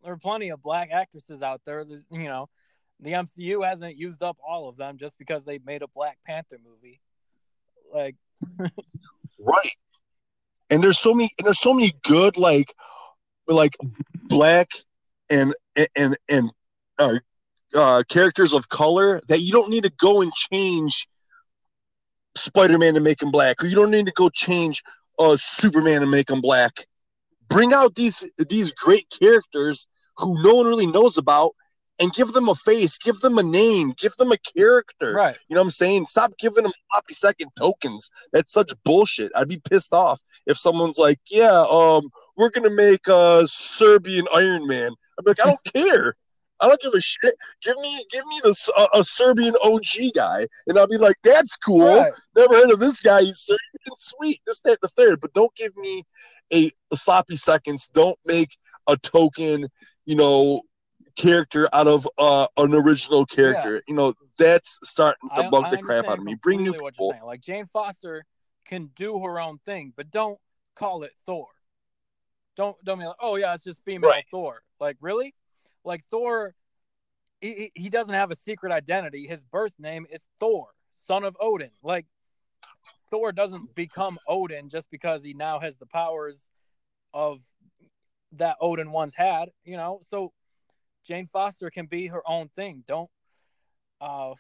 [0.04, 1.84] there are plenty of black actresses out there.
[1.84, 2.48] There's you know,
[3.02, 6.58] the MCU hasn't used up all of them just because they made a Black Panther
[6.64, 7.02] movie.
[7.94, 8.16] Like
[9.38, 9.72] Right.
[10.70, 12.74] And there's so many and there's so many good like
[13.48, 13.76] like
[14.30, 14.70] black
[15.30, 15.54] and
[15.96, 16.52] and and
[16.98, 17.16] uh,
[17.76, 21.08] uh characters of color that you don't need to go and change
[22.36, 24.84] Spider-Man to make him black or you don't need to go change
[25.18, 26.86] uh Superman to make him black.
[27.48, 31.52] Bring out these these great characters who no one really knows about
[32.00, 35.14] and give them a face, give them a name, give them a character.
[35.14, 35.36] right.
[35.48, 36.06] You know what I'm saying?
[36.06, 38.10] Stop giving them sloppy second tokens.
[38.32, 39.32] That's such bullshit.
[39.36, 44.66] I'd be pissed off if someone's like, "Yeah, um, we're gonna make a Serbian Iron
[44.66, 44.92] Man.
[45.20, 46.16] I'm like, I don't care.
[46.62, 47.36] I don't give a shit.
[47.62, 51.56] Give me, give me this a, a Serbian OG guy, and I'll be like, "That's
[51.56, 51.86] cool.
[51.86, 52.12] Right.
[52.36, 53.22] Never heard of this guy.
[53.22, 54.42] He's Serbian, sweet.
[54.46, 55.22] This, that, the third.
[55.22, 56.04] But don't give me
[56.54, 57.90] a, a sloppy seconds.
[57.94, 58.58] Don't make
[58.88, 59.68] a token,
[60.06, 60.62] you know,
[61.16, 63.82] character out of uh, an original character.
[63.88, 66.36] You know, that's starting to I- bug I the crap out of me.
[66.36, 67.14] Bring new people.
[67.26, 68.26] Like Jane Foster
[68.66, 70.40] can do her own thing, but don't
[70.76, 71.48] call it Thor.
[72.58, 74.26] Don't don't be like, oh yeah, it's just female Right.
[74.30, 74.62] Thor.
[74.80, 75.36] Like really?
[75.84, 76.56] Like Thor,
[77.42, 79.28] he, he doesn't have a secret identity.
[79.28, 81.72] His birth name is Thor, son of Odin.
[81.84, 82.06] Like
[83.10, 86.50] Thor doesn't become Odin just because he now has the powers
[87.14, 87.40] of
[88.34, 89.50] that Odin once had.
[89.64, 90.34] You know, so
[91.06, 92.84] Jane Foster can be her own thing.
[92.88, 93.10] Don't
[94.02, 94.34] uh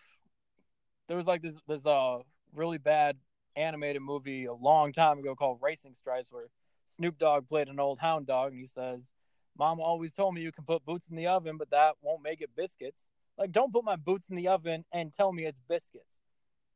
[1.07, 2.19] there was like this this uh
[2.55, 3.17] really bad
[3.55, 6.47] animated movie a long time ago called Racing Stripes where
[6.85, 9.11] Snoop Dogg played an old hound dog and he says,
[9.59, 12.41] Mom always told me you can put boots in the oven, but that won't make
[12.41, 13.09] it biscuits.
[13.37, 16.15] Like don't put my boots in the oven and tell me it's biscuits.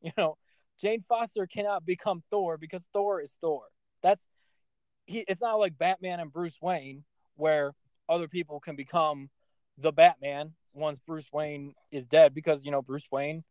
[0.02, 0.38] You know,
[0.82, 3.62] Jane Foster cannot become Thor because Thor is Thor.
[4.02, 4.22] That's
[5.06, 7.06] he it's not like Batman and Bruce Wayne
[7.36, 7.74] where
[8.10, 9.30] other people can become
[9.78, 13.46] the Batman once Bruce Wayne is dead because you know Bruce Wayne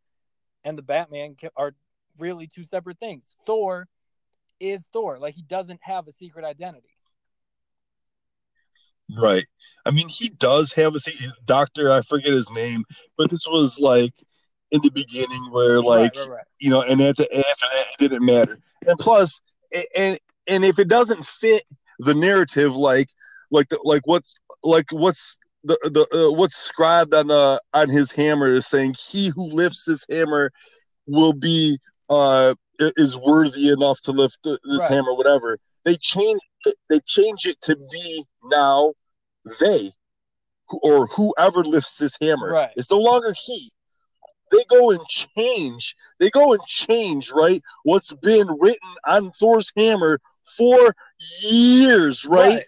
[0.62, 1.72] and the Batman are
[2.18, 3.34] really two separate things.
[3.46, 3.88] Thor
[4.60, 5.18] is Thor.
[5.18, 6.91] Like he doesn't have a secret identity.
[9.18, 9.46] Right.
[9.84, 11.00] I mean, he does have a
[11.44, 11.90] doctor.
[11.90, 12.84] I forget his name,
[13.16, 14.14] but this was like
[14.70, 16.44] in the beginning where like right, right, right.
[16.60, 18.58] you know, and at the, after that, it didn't matter.
[18.86, 18.98] And
[19.96, 21.64] and and if it doesn't fit
[21.98, 23.08] the narrative, like
[23.50, 28.10] like the, like what's like what's the the uh, what's scribed on uh on his
[28.12, 30.50] hammer is saying he who lifts this hammer
[31.06, 35.58] will be uh is worthy enough to lift this hammer, whatever.
[35.84, 36.74] They change it.
[36.88, 38.92] They change it to be now
[39.60, 39.90] they
[40.82, 42.52] or whoever lifts this hammer.
[42.52, 42.70] Right.
[42.76, 43.70] It's no longer he.
[44.50, 45.96] They go and change.
[46.18, 47.62] They go and change, right?
[47.84, 50.20] What's been written on Thor's hammer
[50.56, 50.94] for
[51.42, 52.62] years, right?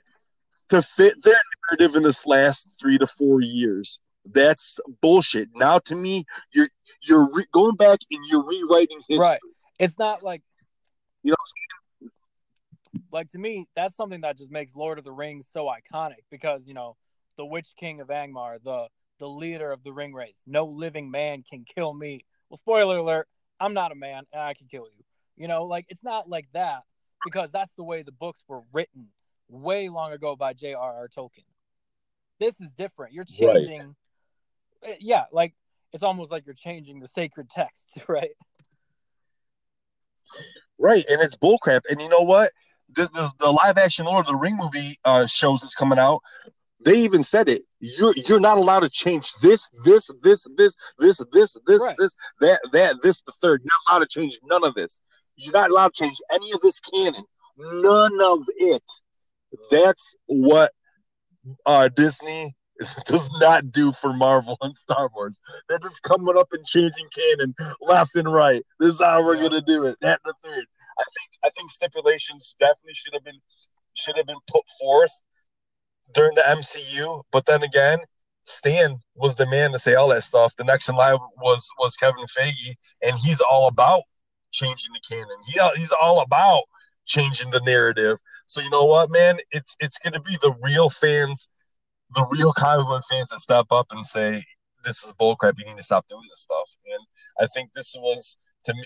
[0.70, 4.00] To fit their narrative in this last three to four years.
[4.24, 5.50] That's bullshit.
[5.54, 6.68] Now, to me, you're
[7.02, 9.18] you're re- going back and you're rewriting history.
[9.18, 9.40] Right.
[9.78, 10.42] It's not like
[11.22, 11.36] You know,
[13.14, 16.66] like to me, that's something that just makes Lord of the Rings so iconic because
[16.66, 16.96] you know
[17.38, 18.88] the Witch King of Angmar, the
[19.20, 20.34] the leader of the Ringwraiths.
[20.46, 22.24] No living man can kill me.
[22.50, 23.28] Well, spoiler alert,
[23.60, 25.04] I'm not a man and I can kill you.
[25.36, 26.82] You know, like it's not like that
[27.22, 29.06] because that's the way the books were written
[29.48, 31.08] way long ago by J.R.R.
[31.16, 31.44] Tolkien.
[32.40, 33.12] This is different.
[33.14, 33.94] You're changing.
[34.82, 35.54] eh, Yeah, like
[35.92, 38.36] it's almost like you're changing the sacred texts, right?
[40.78, 41.82] Right, and it's bullcrap.
[41.88, 42.50] And you know what?
[42.88, 46.20] This, this the live action Lord of the Ring movie uh, shows that's coming out.
[46.84, 47.62] They even said it.
[47.80, 51.96] You're you're not allowed to change this, this, this, this, this, this, this, Right.
[51.98, 53.62] this, that, that, this, the third.
[53.62, 55.00] You're not allowed to change none of this.
[55.36, 57.24] You're not allowed to change any of this canon.
[57.56, 58.82] None of it.
[59.70, 60.72] That's what
[61.66, 62.54] uh, Disney
[63.06, 65.40] does not do for Marvel and Star Wars.
[65.68, 68.62] They're just coming up and changing canon left and right.
[68.80, 69.48] This is how we're Yeah.
[69.48, 69.96] gonna do it.
[70.00, 70.64] That the third.
[70.98, 73.40] I think I think stipulations definitely should have been
[73.94, 75.12] should have been put forth
[76.12, 77.22] during the MCU.
[77.32, 78.00] But then again,
[78.44, 80.54] Stan was the man to say all that stuff.
[80.56, 84.02] The next in line was was Kevin Feige, and he's all about
[84.52, 85.36] changing the canon.
[85.46, 86.64] He he's all about
[87.06, 88.18] changing the narrative.
[88.46, 89.38] So you know what, man?
[89.50, 91.48] It's it's gonna be the real fans,
[92.14, 94.44] the real comic book fans that step up and say,
[94.84, 95.58] "This is bullcrap.
[95.58, 97.06] You need to stop doing this stuff." And
[97.40, 98.84] I think this was to me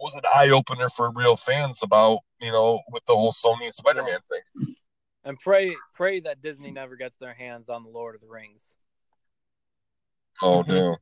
[0.00, 3.74] was an eye opener for real fans about you know with the whole Sony and
[3.74, 4.74] Spider Man thing.
[5.24, 8.74] And pray pray that Disney never gets their hands on the Lord of the Rings.
[10.42, 10.68] Oh Mhm.
[10.68, 10.96] no.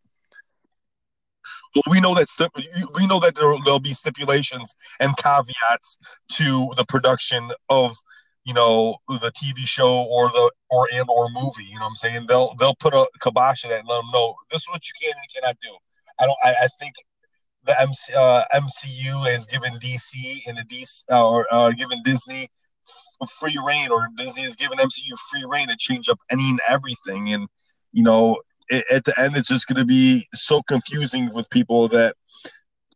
[1.74, 2.28] Well, we know that
[2.94, 5.98] we know that there there'll be stipulations and caveats
[6.32, 7.96] to the production of
[8.44, 11.64] you know the TV show or the or and or movie.
[11.64, 12.26] You know what I'm saying?
[12.28, 14.94] They'll they'll put a kibosh on that and let them know this is what you
[15.02, 15.76] can and cannot do.
[16.20, 16.38] I don't.
[16.44, 16.94] I, I think
[17.66, 22.48] the MC, uh, MCU has given DC and the DC uh, or uh, given Disney
[23.38, 27.32] free reign, or Disney has given MCU free reign to change up any and everything.
[27.32, 27.48] And
[27.92, 28.38] you know,
[28.68, 32.16] it, at the end, it's just going to be so confusing with people that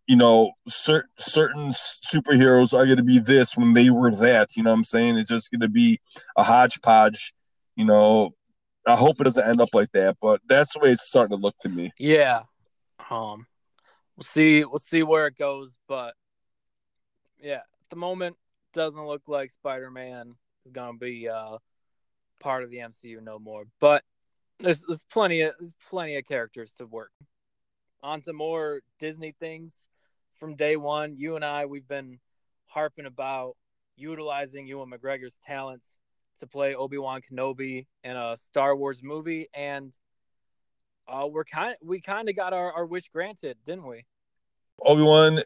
[0.06, 4.56] you know cer- certain superheroes are going to be this when they were that.
[4.56, 5.18] You know what I'm saying?
[5.18, 6.00] It's just going to be
[6.36, 7.32] a hodgepodge.
[7.76, 8.34] You know,
[8.86, 11.42] I hope it doesn't end up like that, but that's the way it's starting to
[11.42, 11.92] look to me.
[11.98, 12.42] Yeah.
[13.10, 13.46] Um
[14.18, 16.14] we'll see we'll see where it goes, but
[17.40, 18.36] yeah, at the moment
[18.74, 20.34] doesn't look like Spider-Man
[20.66, 21.58] is gonna be uh
[22.40, 23.64] part of the MCU no more.
[23.78, 24.02] But
[24.58, 27.12] there's there's plenty of there's plenty of characters to work.
[28.02, 29.86] On to more Disney things
[30.34, 31.16] from day one.
[31.16, 32.18] You and I we've been
[32.66, 33.56] harping about
[33.96, 35.98] utilizing Ewan McGregor's talents
[36.40, 39.96] to play Obi Wan Kenobi in a Star Wars movie, and
[41.08, 44.04] uh, we're kind we kind of got our, our wish granted, didn't we?
[44.84, 45.38] Obi Wan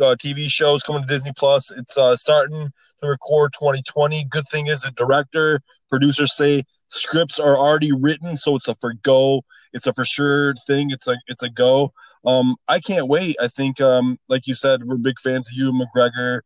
[0.00, 1.70] uh, TV shows coming to Disney Plus.
[1.72, 2.70] It's uh, starting
[3.02, 4.24] to record 2020.
[4.30, 8.94] Good thing is, the director, producers say scripts are already written, so it's a for
[9.02, 9.42] go.
[9.72, 10.90] It's a for sure thing.
[10.90, 11.90] It's a it's a go.
[12.24, 13.36] Um, I can't wait.
[13.40, 16.40] I think, um, like you said, we're big fans of you, McGregor.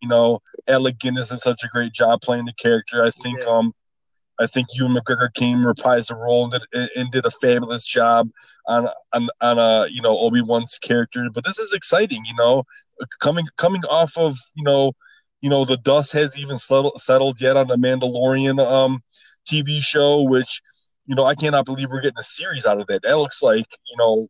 [0.00, 3.04] You know, Alec Guinness did such a great job playing the character.
[3.04, 3.46] I think, Yeah.
[3.46, 3.72] um,
[4.38, 8.30] I think Ewan McGregor came reprised the role and did, and did a fabulous job
[8.66, 11.28] on on on uh you know Obi Wan's character.
[11.32, 12.64] But this is exciting, you know,
[13.20, 14.92] coming coming off of you know
[15.40, 19.02] you know the dust has even settled settled yet on the Mandalorian um
[19.50, 20.60] TV show, which
[21.06, 23.02] you know I cannot believe we're getting a series out of that.
[23.02, 24.28] That looks like you know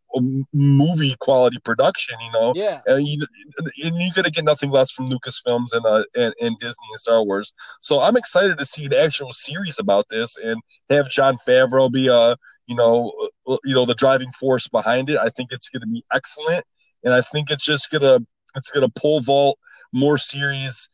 [0.52, 2.52] movie quality production, you know.
[2.54, 3.26] Yeah, And, you,
[3.58, 7.22] and you're gonna get nothing less from Lucasfilms and uh and, and Disney and Star
[7.24, 7.52] Wars.
[7.80, 10.60] So I'm excited to see the actual series about this and
[10.90, 13.12] have Jon Favreau be uh you know
[13.48, 15.18] uh, you know the driving force behind it.
[15.18, 16.64] I think it's gonna be excellent,
[17.04, 18.20] and I think it's just gonna
[18.54, 19.58] it's gonna pull vault
[19.92, 20.88] more series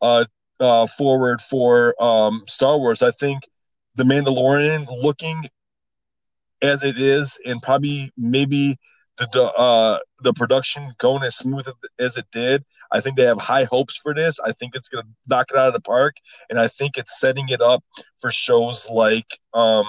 [0.00, 0.24] uh
[0.60, 3.02] uh forward for um Star Wars.
[3.02, 3.40] I think
[4.00, 5.44] the Mandalorian looking
[6.62, 8.76] as it is, and probably maybe
[9.18, 12.64] the uh, the production going as smooth as it did.
[12.90, 14.40] I think they have high hopes for this.
[14.40, 16.16] I think it's going to knock it out of the park,
[16.48, 17.84] and I think it's setting it up
[18.18, 19.84] for shows like um,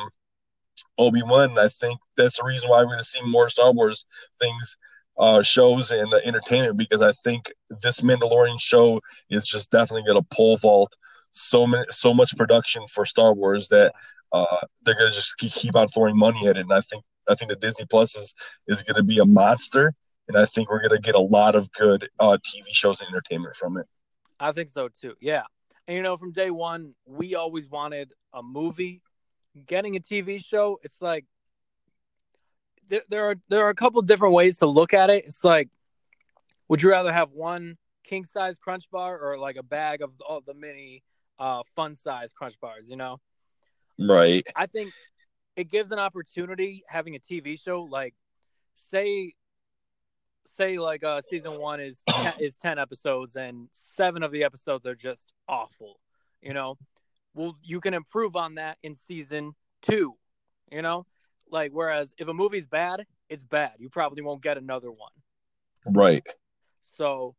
[0.98, 1.58] Obi Wan.
[1.58, 4.06] I think that's the reason why we're going to see more Star Wars
[4.40, 4.78] things.
[5.20, 7.52] Uh, shows and entertainment because I think
[7.84, 10.96] this Mandalorian show is just definitely going to pull vault
[11.32, 13.94] so many so much production for Star Wars that
[14.32, 16.62] uh, they're going to just keep, keep on throwing money at it.
[16.62, 18.34] And I think I think the Disney Plus is
[18.68, 19.94] is going to be a monster,
[20.28, 23.10] and I think we're going to get a lot of good uh, TV shows and
[23.10, 23.86] entertainment from it.
[24.40, 25.14] I think so too.
[25.20, 25.44] Yeah,
[25.88, 29.02] and you know, from day one, we always wanted a movie.
[29.66, 31.26] Getting a TV show, it's like
[32.90, 35.26] there, there are there are a couple different ways to look at it.
[35.26, 35.70] It's like,
[36.70, 40.42] would you rather have one king size crunch bar or like a bag of all
[40.42, 41.04] the mini
[41.42, 42.90] uh, fun size crunch bars?
[42.90, 43.20] You know,
[44.00, 44.44] Right.
[44.56, 44.94] I think
[45.56, 48.14] it gives an opportunity having a TV show like
[48.74, 49.34] say
[50.46, 54.86] say like uh season 1 is 10, is 10 episodes and 7 of the episodes
[54.86, 56.00] are just awful,
[56.42, 56.78] you know.
[57.34, 60.14] Well, you can improve on that in season 2,
[60.72, 61.06] you know?
[61.50, 63.74] Like whereas if a movie's bad, it's bad.
[63.78, 65.12] You probably won't get another one.
[65.86, 66.26] Right.
[66.82, 67.36] So,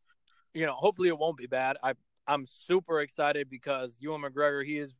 [0.54, 1.76] you know, hopefully it won't be bad.
[1.82, 1.94] I
[2.26, 4.94] I'm super excited because Ewan McGregor, he is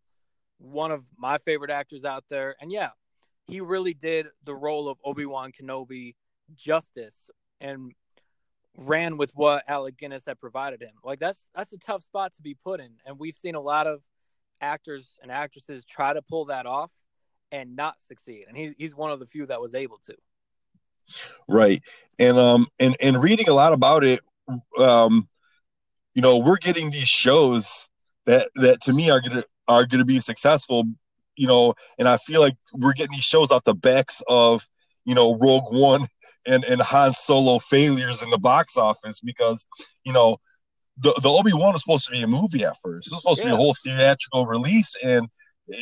[0.59, 2.57] one of my favorite actors out there.
[2.61, 2.91] And yeah,
[3.47, 6.14] he really did the role of Obi-Wan Kenobi
[6.55, 7.93] justice and
[8.77, 10.95] ran with what Alec Guinness had provided him.
[11.05, 12.91] Like that's that's a tough spot to be put in.
[13.05, 14.01] And we've seen a lot of
[14.61, 16.93] actors and actresses try to pull that off
[17.51, 18.47] and not succeed.
[18.49, 20.14] And he's he's one of the few that was able to.
[21.49, 21.83] Right.
[22.18, 24.20] And um and and reading a lot about it,
[24.79, 25.29] um,
[26.15, 27.89] you know, we're getting these shows
[28.27, 30.85] that that to me are gonna are gonna be successful,
[31.37, 34.63] you know, and I feel like we're getting these shows off the backs of
[35.05, 36.07] you know Rogue One
[36.47, 39.67] and and Han Solo failures in the box office because
[40.05, 40.39] you know
[40.99, 43.09] the the Obi Wan was supposed to be a movie at first.
[43.09, 45.29] It was supposed to be a whole theatrical release, and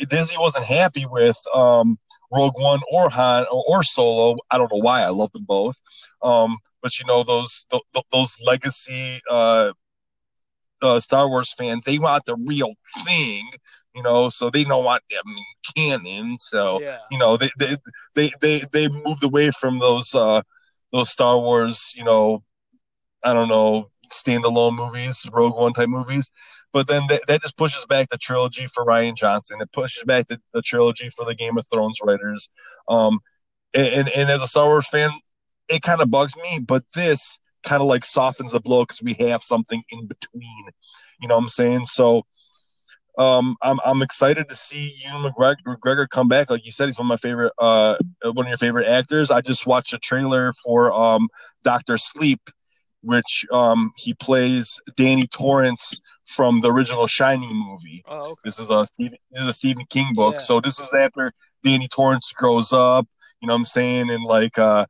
[0.09, 1.99] Disney wasn't happy with um,
[2.33, 4.37] Rogue One or Han or, or Solo.
[4.49, 5.01] I don't know why.
[5.01, 5.75] I love them both,
[6.23, 9.73] um, but you know those th- th- those legacy uh,
[10.81, 12.73] uh, Star Wars fans they want the real
[13.05, 13.43] thing,
[13.95, 14.29] you know.
[14.29, 16.37] So they don't want I mean, canon.
[16.39, 16.97] So Yeah.
[17.11, 17.75] you know they they
[18.15, 20.41] they they, they moved away from those uh,
[20.91, 22.43] those Star Wars, you know,
[23.23, 26.29] I don't know standalone movies, Rogue One type movies.
[26.73, 29.59] But then that, that just pushes back the trilogy for Rian Johnson.
[29.61, 32.49] It pushes back the, the trilogy for the Game of Thrones writers.
[32.87, 33.19] Um,
[33.73, 35.11] and, and, and as a Star Wars fan,
[35.69, 36.59] it kind of bugs me.
[36.65, 40.65] But this kind of like softens the blow because we have something in between.
[41.21, 41.85] You know what I'm saying?
[41.85, 42.23] So
[43.17, 46.49] um, I'm I'm excited to see Ewan McGregor, McGregor come back.
[46.49, 49.31] Like you said, he's one of my favorite, uh, one of your favorite actors.
[49.31, 51.27] I just watched a trailer for um,
[51.63, 52.39] Doctor Sleep,
[53.01, 58.03] which um, he plays Danny Torrance from the original Shining movie.
[58.07, 58.33] Oh, okay.
[58.45, 60.35] This is a Stephen, this is a Stephen King book.
[60.35, 60.39] Yeah.
[60.39, 61.33] So this is after
[61.63, 63.07] Danny Torrance grows up.
[63.41, 64.09] You know what I'm saying?
[64.09, 64.85] And like, uh,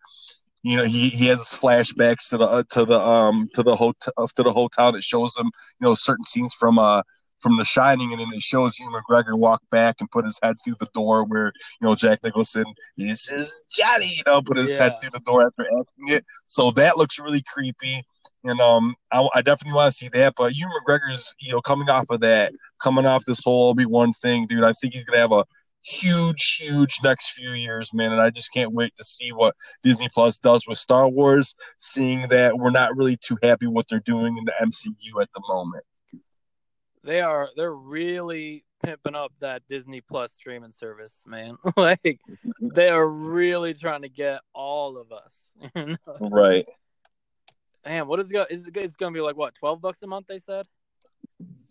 [0.63, 4.13] you know, he, he has flashbacks to the uh, to the um to the hotel
[4.35, 5.47] to the hotel that shows him
[5.79, 7.01] you know certain scenes from uh
[7.41, 10.55] from The Shining, and then it shows Ewan McGregor walk back and put his head
[10.63, 12.65] through the door where you know Jack Nicholson,
[12.97, 16.25] this is Johnny, you know, put his head through the door after acting it.
[16.45, 18.03] So that looks really creepy,
[18.43, 20.35] and um, I, I definitely want to see that.
[20.37, 24.13] But Ewan McGregor's, you know, coming off of that, coming off this whole Obi Wan
[24.13, 25.43] thing, dude, I think he's gonna have a
[25.83, 28.11] huge, huge next few years, man.
[28.11, 32.27] And I just can't wait to see what Disney Plus does with Star Wars, seeing
[32.29, 35.83] that we're not really too happy what they're doing in the MCU at the moment.
[37.03, 41.57] They are they're really pimping up that Disney Plus streaming service, man.
[41.77, 42.19] like
[42.61, 45.37] they are really trying to get all of us.
[45.75, 46.17] You know?
[46.19, 46.65] Right.
[47.83, 48.33] Damn, what is it?
[48.33, 48.75] Go- is it?
[48.77, 49.55] It's gonna be like what?
[49.55, 50.27] Twelve bucks a month?
[50.27, 50.65] They said.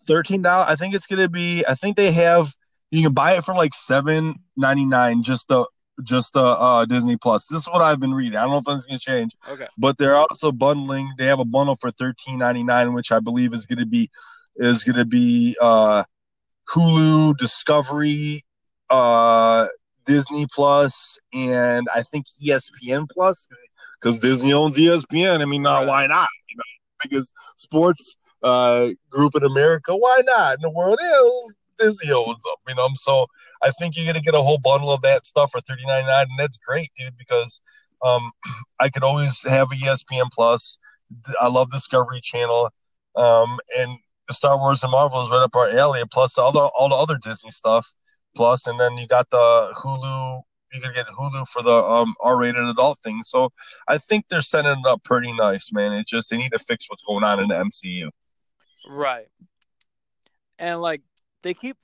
[0.07, 0.69] Thirteen dollars.
[0.69, 1.65] I think it's gonna be.
[1.67, 2.53] I think they have.
[2.91, 5.23] You can buy it for like seven ninety nine.
[5.23, 5.65] Just a
[6.03, 7.45] just a uh, Disney Plus.
[7.47, 8.37] This is what I've been reading.
[8.37, 9.67] I don't know if that's gonna change, Okay.
[9.77, 11.09] but they're also bundling.
[11.17, 14.09] They have a bundle for thirteen ninety nine, which I believe is gonna be
[14.57, 16.03] is gonna be uh,
[16.69, 18.43] Hulu, Discovery,
[18.89, 19.67] uh,
[20.05, 23.47] Disney Plus, and I think ESPN Plus
[24.01, 25.41] because Disney owns ESPN.
[25.41, 26.27] I mean, uh, why not?
[26.49, 26.63] You know,
[27.03, 29.95] biggest sports uh, group in America.
[29.95, 30.55] Why not?
[30.55, 30.99] In the world,
[31.81, 32.55] Disney owns them.
[32.67, 33.25] You know, so
[33.61, 36.27] I think you're gonna get a whole bundle of that stuff for thirty nine nine,
[36.29, 37.17] and that's great, dude.
[37.17, 37.61] Because
[38.03, 38.31] um,
[38.79, 40.77] I could always have ESPN Plus.
[41.39, 42.69] I love Discovery Channel,
[43.15, 43.97] um, and
[44.29, 46.01] Star Wars and Marvel is right up our alley.
[46.11, 47.93] Plus all the all the other Disney stuff.
[48.35, 50.41] Plus, and then you got the Hulu.
[50.73, 53.23] You can get Hulu for the um, R-rated adult thing.
[53.23, 53.49] So
[53.89, 55.91] I think they're setting it up pretty nice, man.
[55.91, 58.09] It's just they need to fix what's going on in the MCU.
[58.89, 59.27] Right.
[60.57, 61.01] And like
[61.43, 61.77] they keep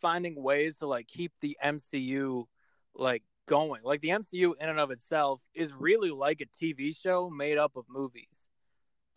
[0.00, 2.46] finding ways to like keep the MCU
[2.94, 3.82] like going.
[3.82, 7.76] Like the MCU in and of itself is really like a TV show made up
[7.76, 8.48] of movies.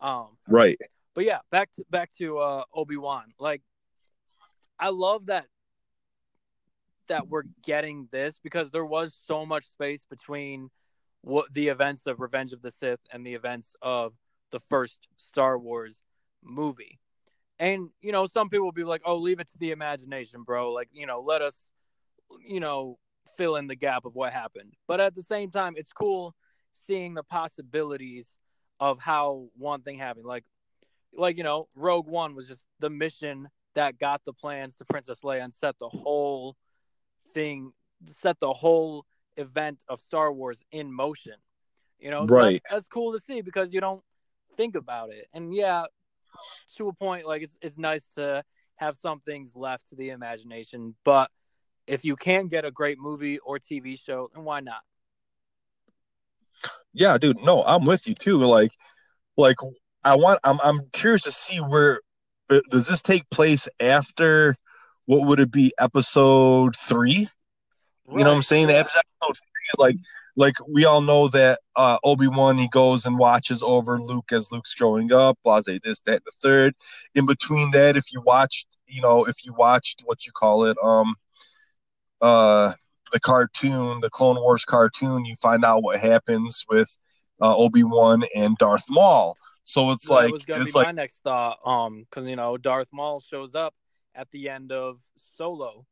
[0.00, 0.78] Um Right.
[1.14, 3.34] but yeah, back to back to uh Obi-Wan.
[3.38, 3.62] Like
[4.78, 5.46] I love that
[7.08, 10.70] that we're getting this because there was so much space between
[11.22, 14.14] what the events of Revenge of the Sith and the events of
[14.50, 16.02] the first Star Wars
[16.42, 17.00] movie.
[17.58, 20.72] And you know, some people will be like, "Oh, leave it to the imagination, bro.
[20.72, 21.72] Like, you know, let us
[22.46, 22.98] you know,
[23.36, 26.34] fill in the gap of what happened." But at the same time, it's cool
[26.72, 28.38] seeing the possibilities
[28.80, 30.26] of how one thing happened.
[30.26, 30.44] Like
[31.14, 35.20] like, you know, Rogue One was just the mission that got the plans to Princess
[35.20, 36.56] Leia and set the whole
[37.32, 37.72] thing
[38.06, 39.04] set the whole
[39.36, 41.34] event of Star Wars in motion.
[41.98, 42.62] You know, So Right.
[42.70, 44.02] that's, that's cool to see because you don't
[44.56, 45.26] think about it.
[45.32, 45.86] And yeah,
[46.76, 48.44] to a point, like it's it's nice to
[48.76, 51.30] have some things left to the imagination, but
[51.88, 54.80] if you can get a great movie or TV show, then why not?
[56.92, 57.42] Yeah, dude.
[57.42, 58.44] No, I'm with you too.
[58.44, 58.72] Like,
[59.36, 59.56] like
[60.04, 60.40] I want.
[60.44, 60.58] I'm.
[60.62, 62.00] I'm curious to see where
[62.50, 64.56] uh, does this take place after.
[65.06, 65.72] What would it be?
[65.80, 67.28] Episode three.
[68.10, 68.68] You know what I'm saying?
[68.68, 68.76] Yeah.
[68.76, 69.96] Episode three, like,
[70.38, 74.52] like we all know that uh, Obi Wan he goes and watches over Luke as
[74.52, 75.36] Luke's growing up.
[75.44, 76.74] Blase, this, that, and the third.
[77.16, 80.76] In between that, if you watched, you know, if you watched what you call it,
[80.80, 81.16] um,
[82.20, 82.72] uh,
[83.10, 86.96] the cartoon, the Clone Wars cartoon, you find out what happens with
[87.42, 89.36] uh, Obi Wan and Darth Maul.
[89.64, 91.58] So it's that like was it's like my next thought.
[91.66, 93.74] Um, because you know Darth Maul shows up
[94.14, 95.00] at the end of
[95.36, 95.84] Solo.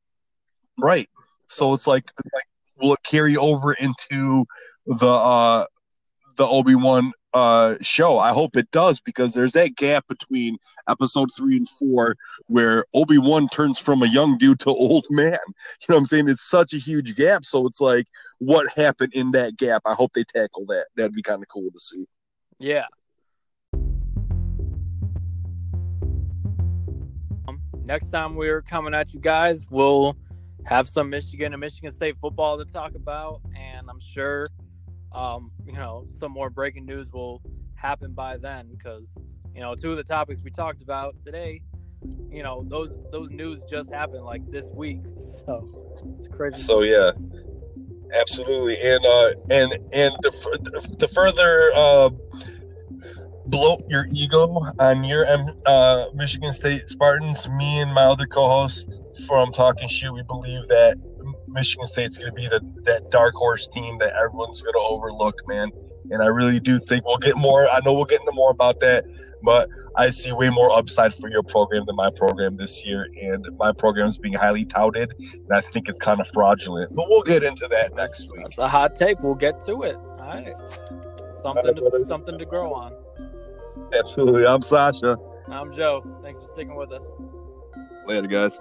[0.79, 1.11] Right.
[1.49, 2.45] So it's like like
[2.81, 4.45] will it carry over into
[4.87, 5.65] the uh
[6.37, 8.19] the Obi-Wan uh show?
[8.19, 10.59] I hope it does because there's that gap between
[10.89, 12.17] episode 3 and 4
[12.47, 15.39] where Obi-Wan turns from a young dude to old man.
[15.81, 16.29] You know what I'm saying?
[16.29, 18.07] It's such a huge gap so it's like
[18.39, 19.83] what happened in that gap?
[19.87, 20.87] I hope they tackle that.
[20.97, 22.05] That'd be kind of cool to see.
[22.59, 22.87] Yeah.
[27.87, 30.17] Next time we're coming at you guys, we'll
[30.67, 34.47] have some Michigan and Michigan State football to talk about, and I'm sure,
[35.13, 37.41] um, you know, some more breaking news will
[37.77, 39.17] happen by then because
[39.55, 41.63] you know two of the topics we talked about today,
[42.31, 45.69] you know, those those news just happened like this week, so
[46.19, 46.61] it's crazy.
[46.61, 47.13] So yeah,
[48.19, 52.11] absolutely, and uh, and and to, to further uh,
[53.47, 59.01] bloat your ego on your um, uh, Michigan State Spartans, me and my other co-host
[59.27, 60.97] from Talking Shoe, we believe that
[61.49, 65.37] Michigan State's going to be the that dark horse team that everyone's going to overlook,
[65.49, 65.71] man.
[66.11, 67.69] And I really do think we'll get more.
[67.69, 69.05] I know we'll get into more about that,
[69.43, 73.09] but I see way more upside for your program than my program this year.
[73.21, 76.95] And my program is being highly touted, and I think it's kind of fraudulent.
[76.95, 78.43] But we'll get into that next week.
[78.43, 79.21] that's a hot take.
[79.21, 79.97] We'll get to it.
[79.97, 80.53] All right,
[81.43, 82.93] something to, something to grow on.
[83.93, 84.47] Absolutely.
[84.47, 85.17] I'm Sasha.
[85.49, 86.05] I'm Joe.
[86.23, 87.05] Thanks for sticking with us.
[88.07, 88.59] Later, guys.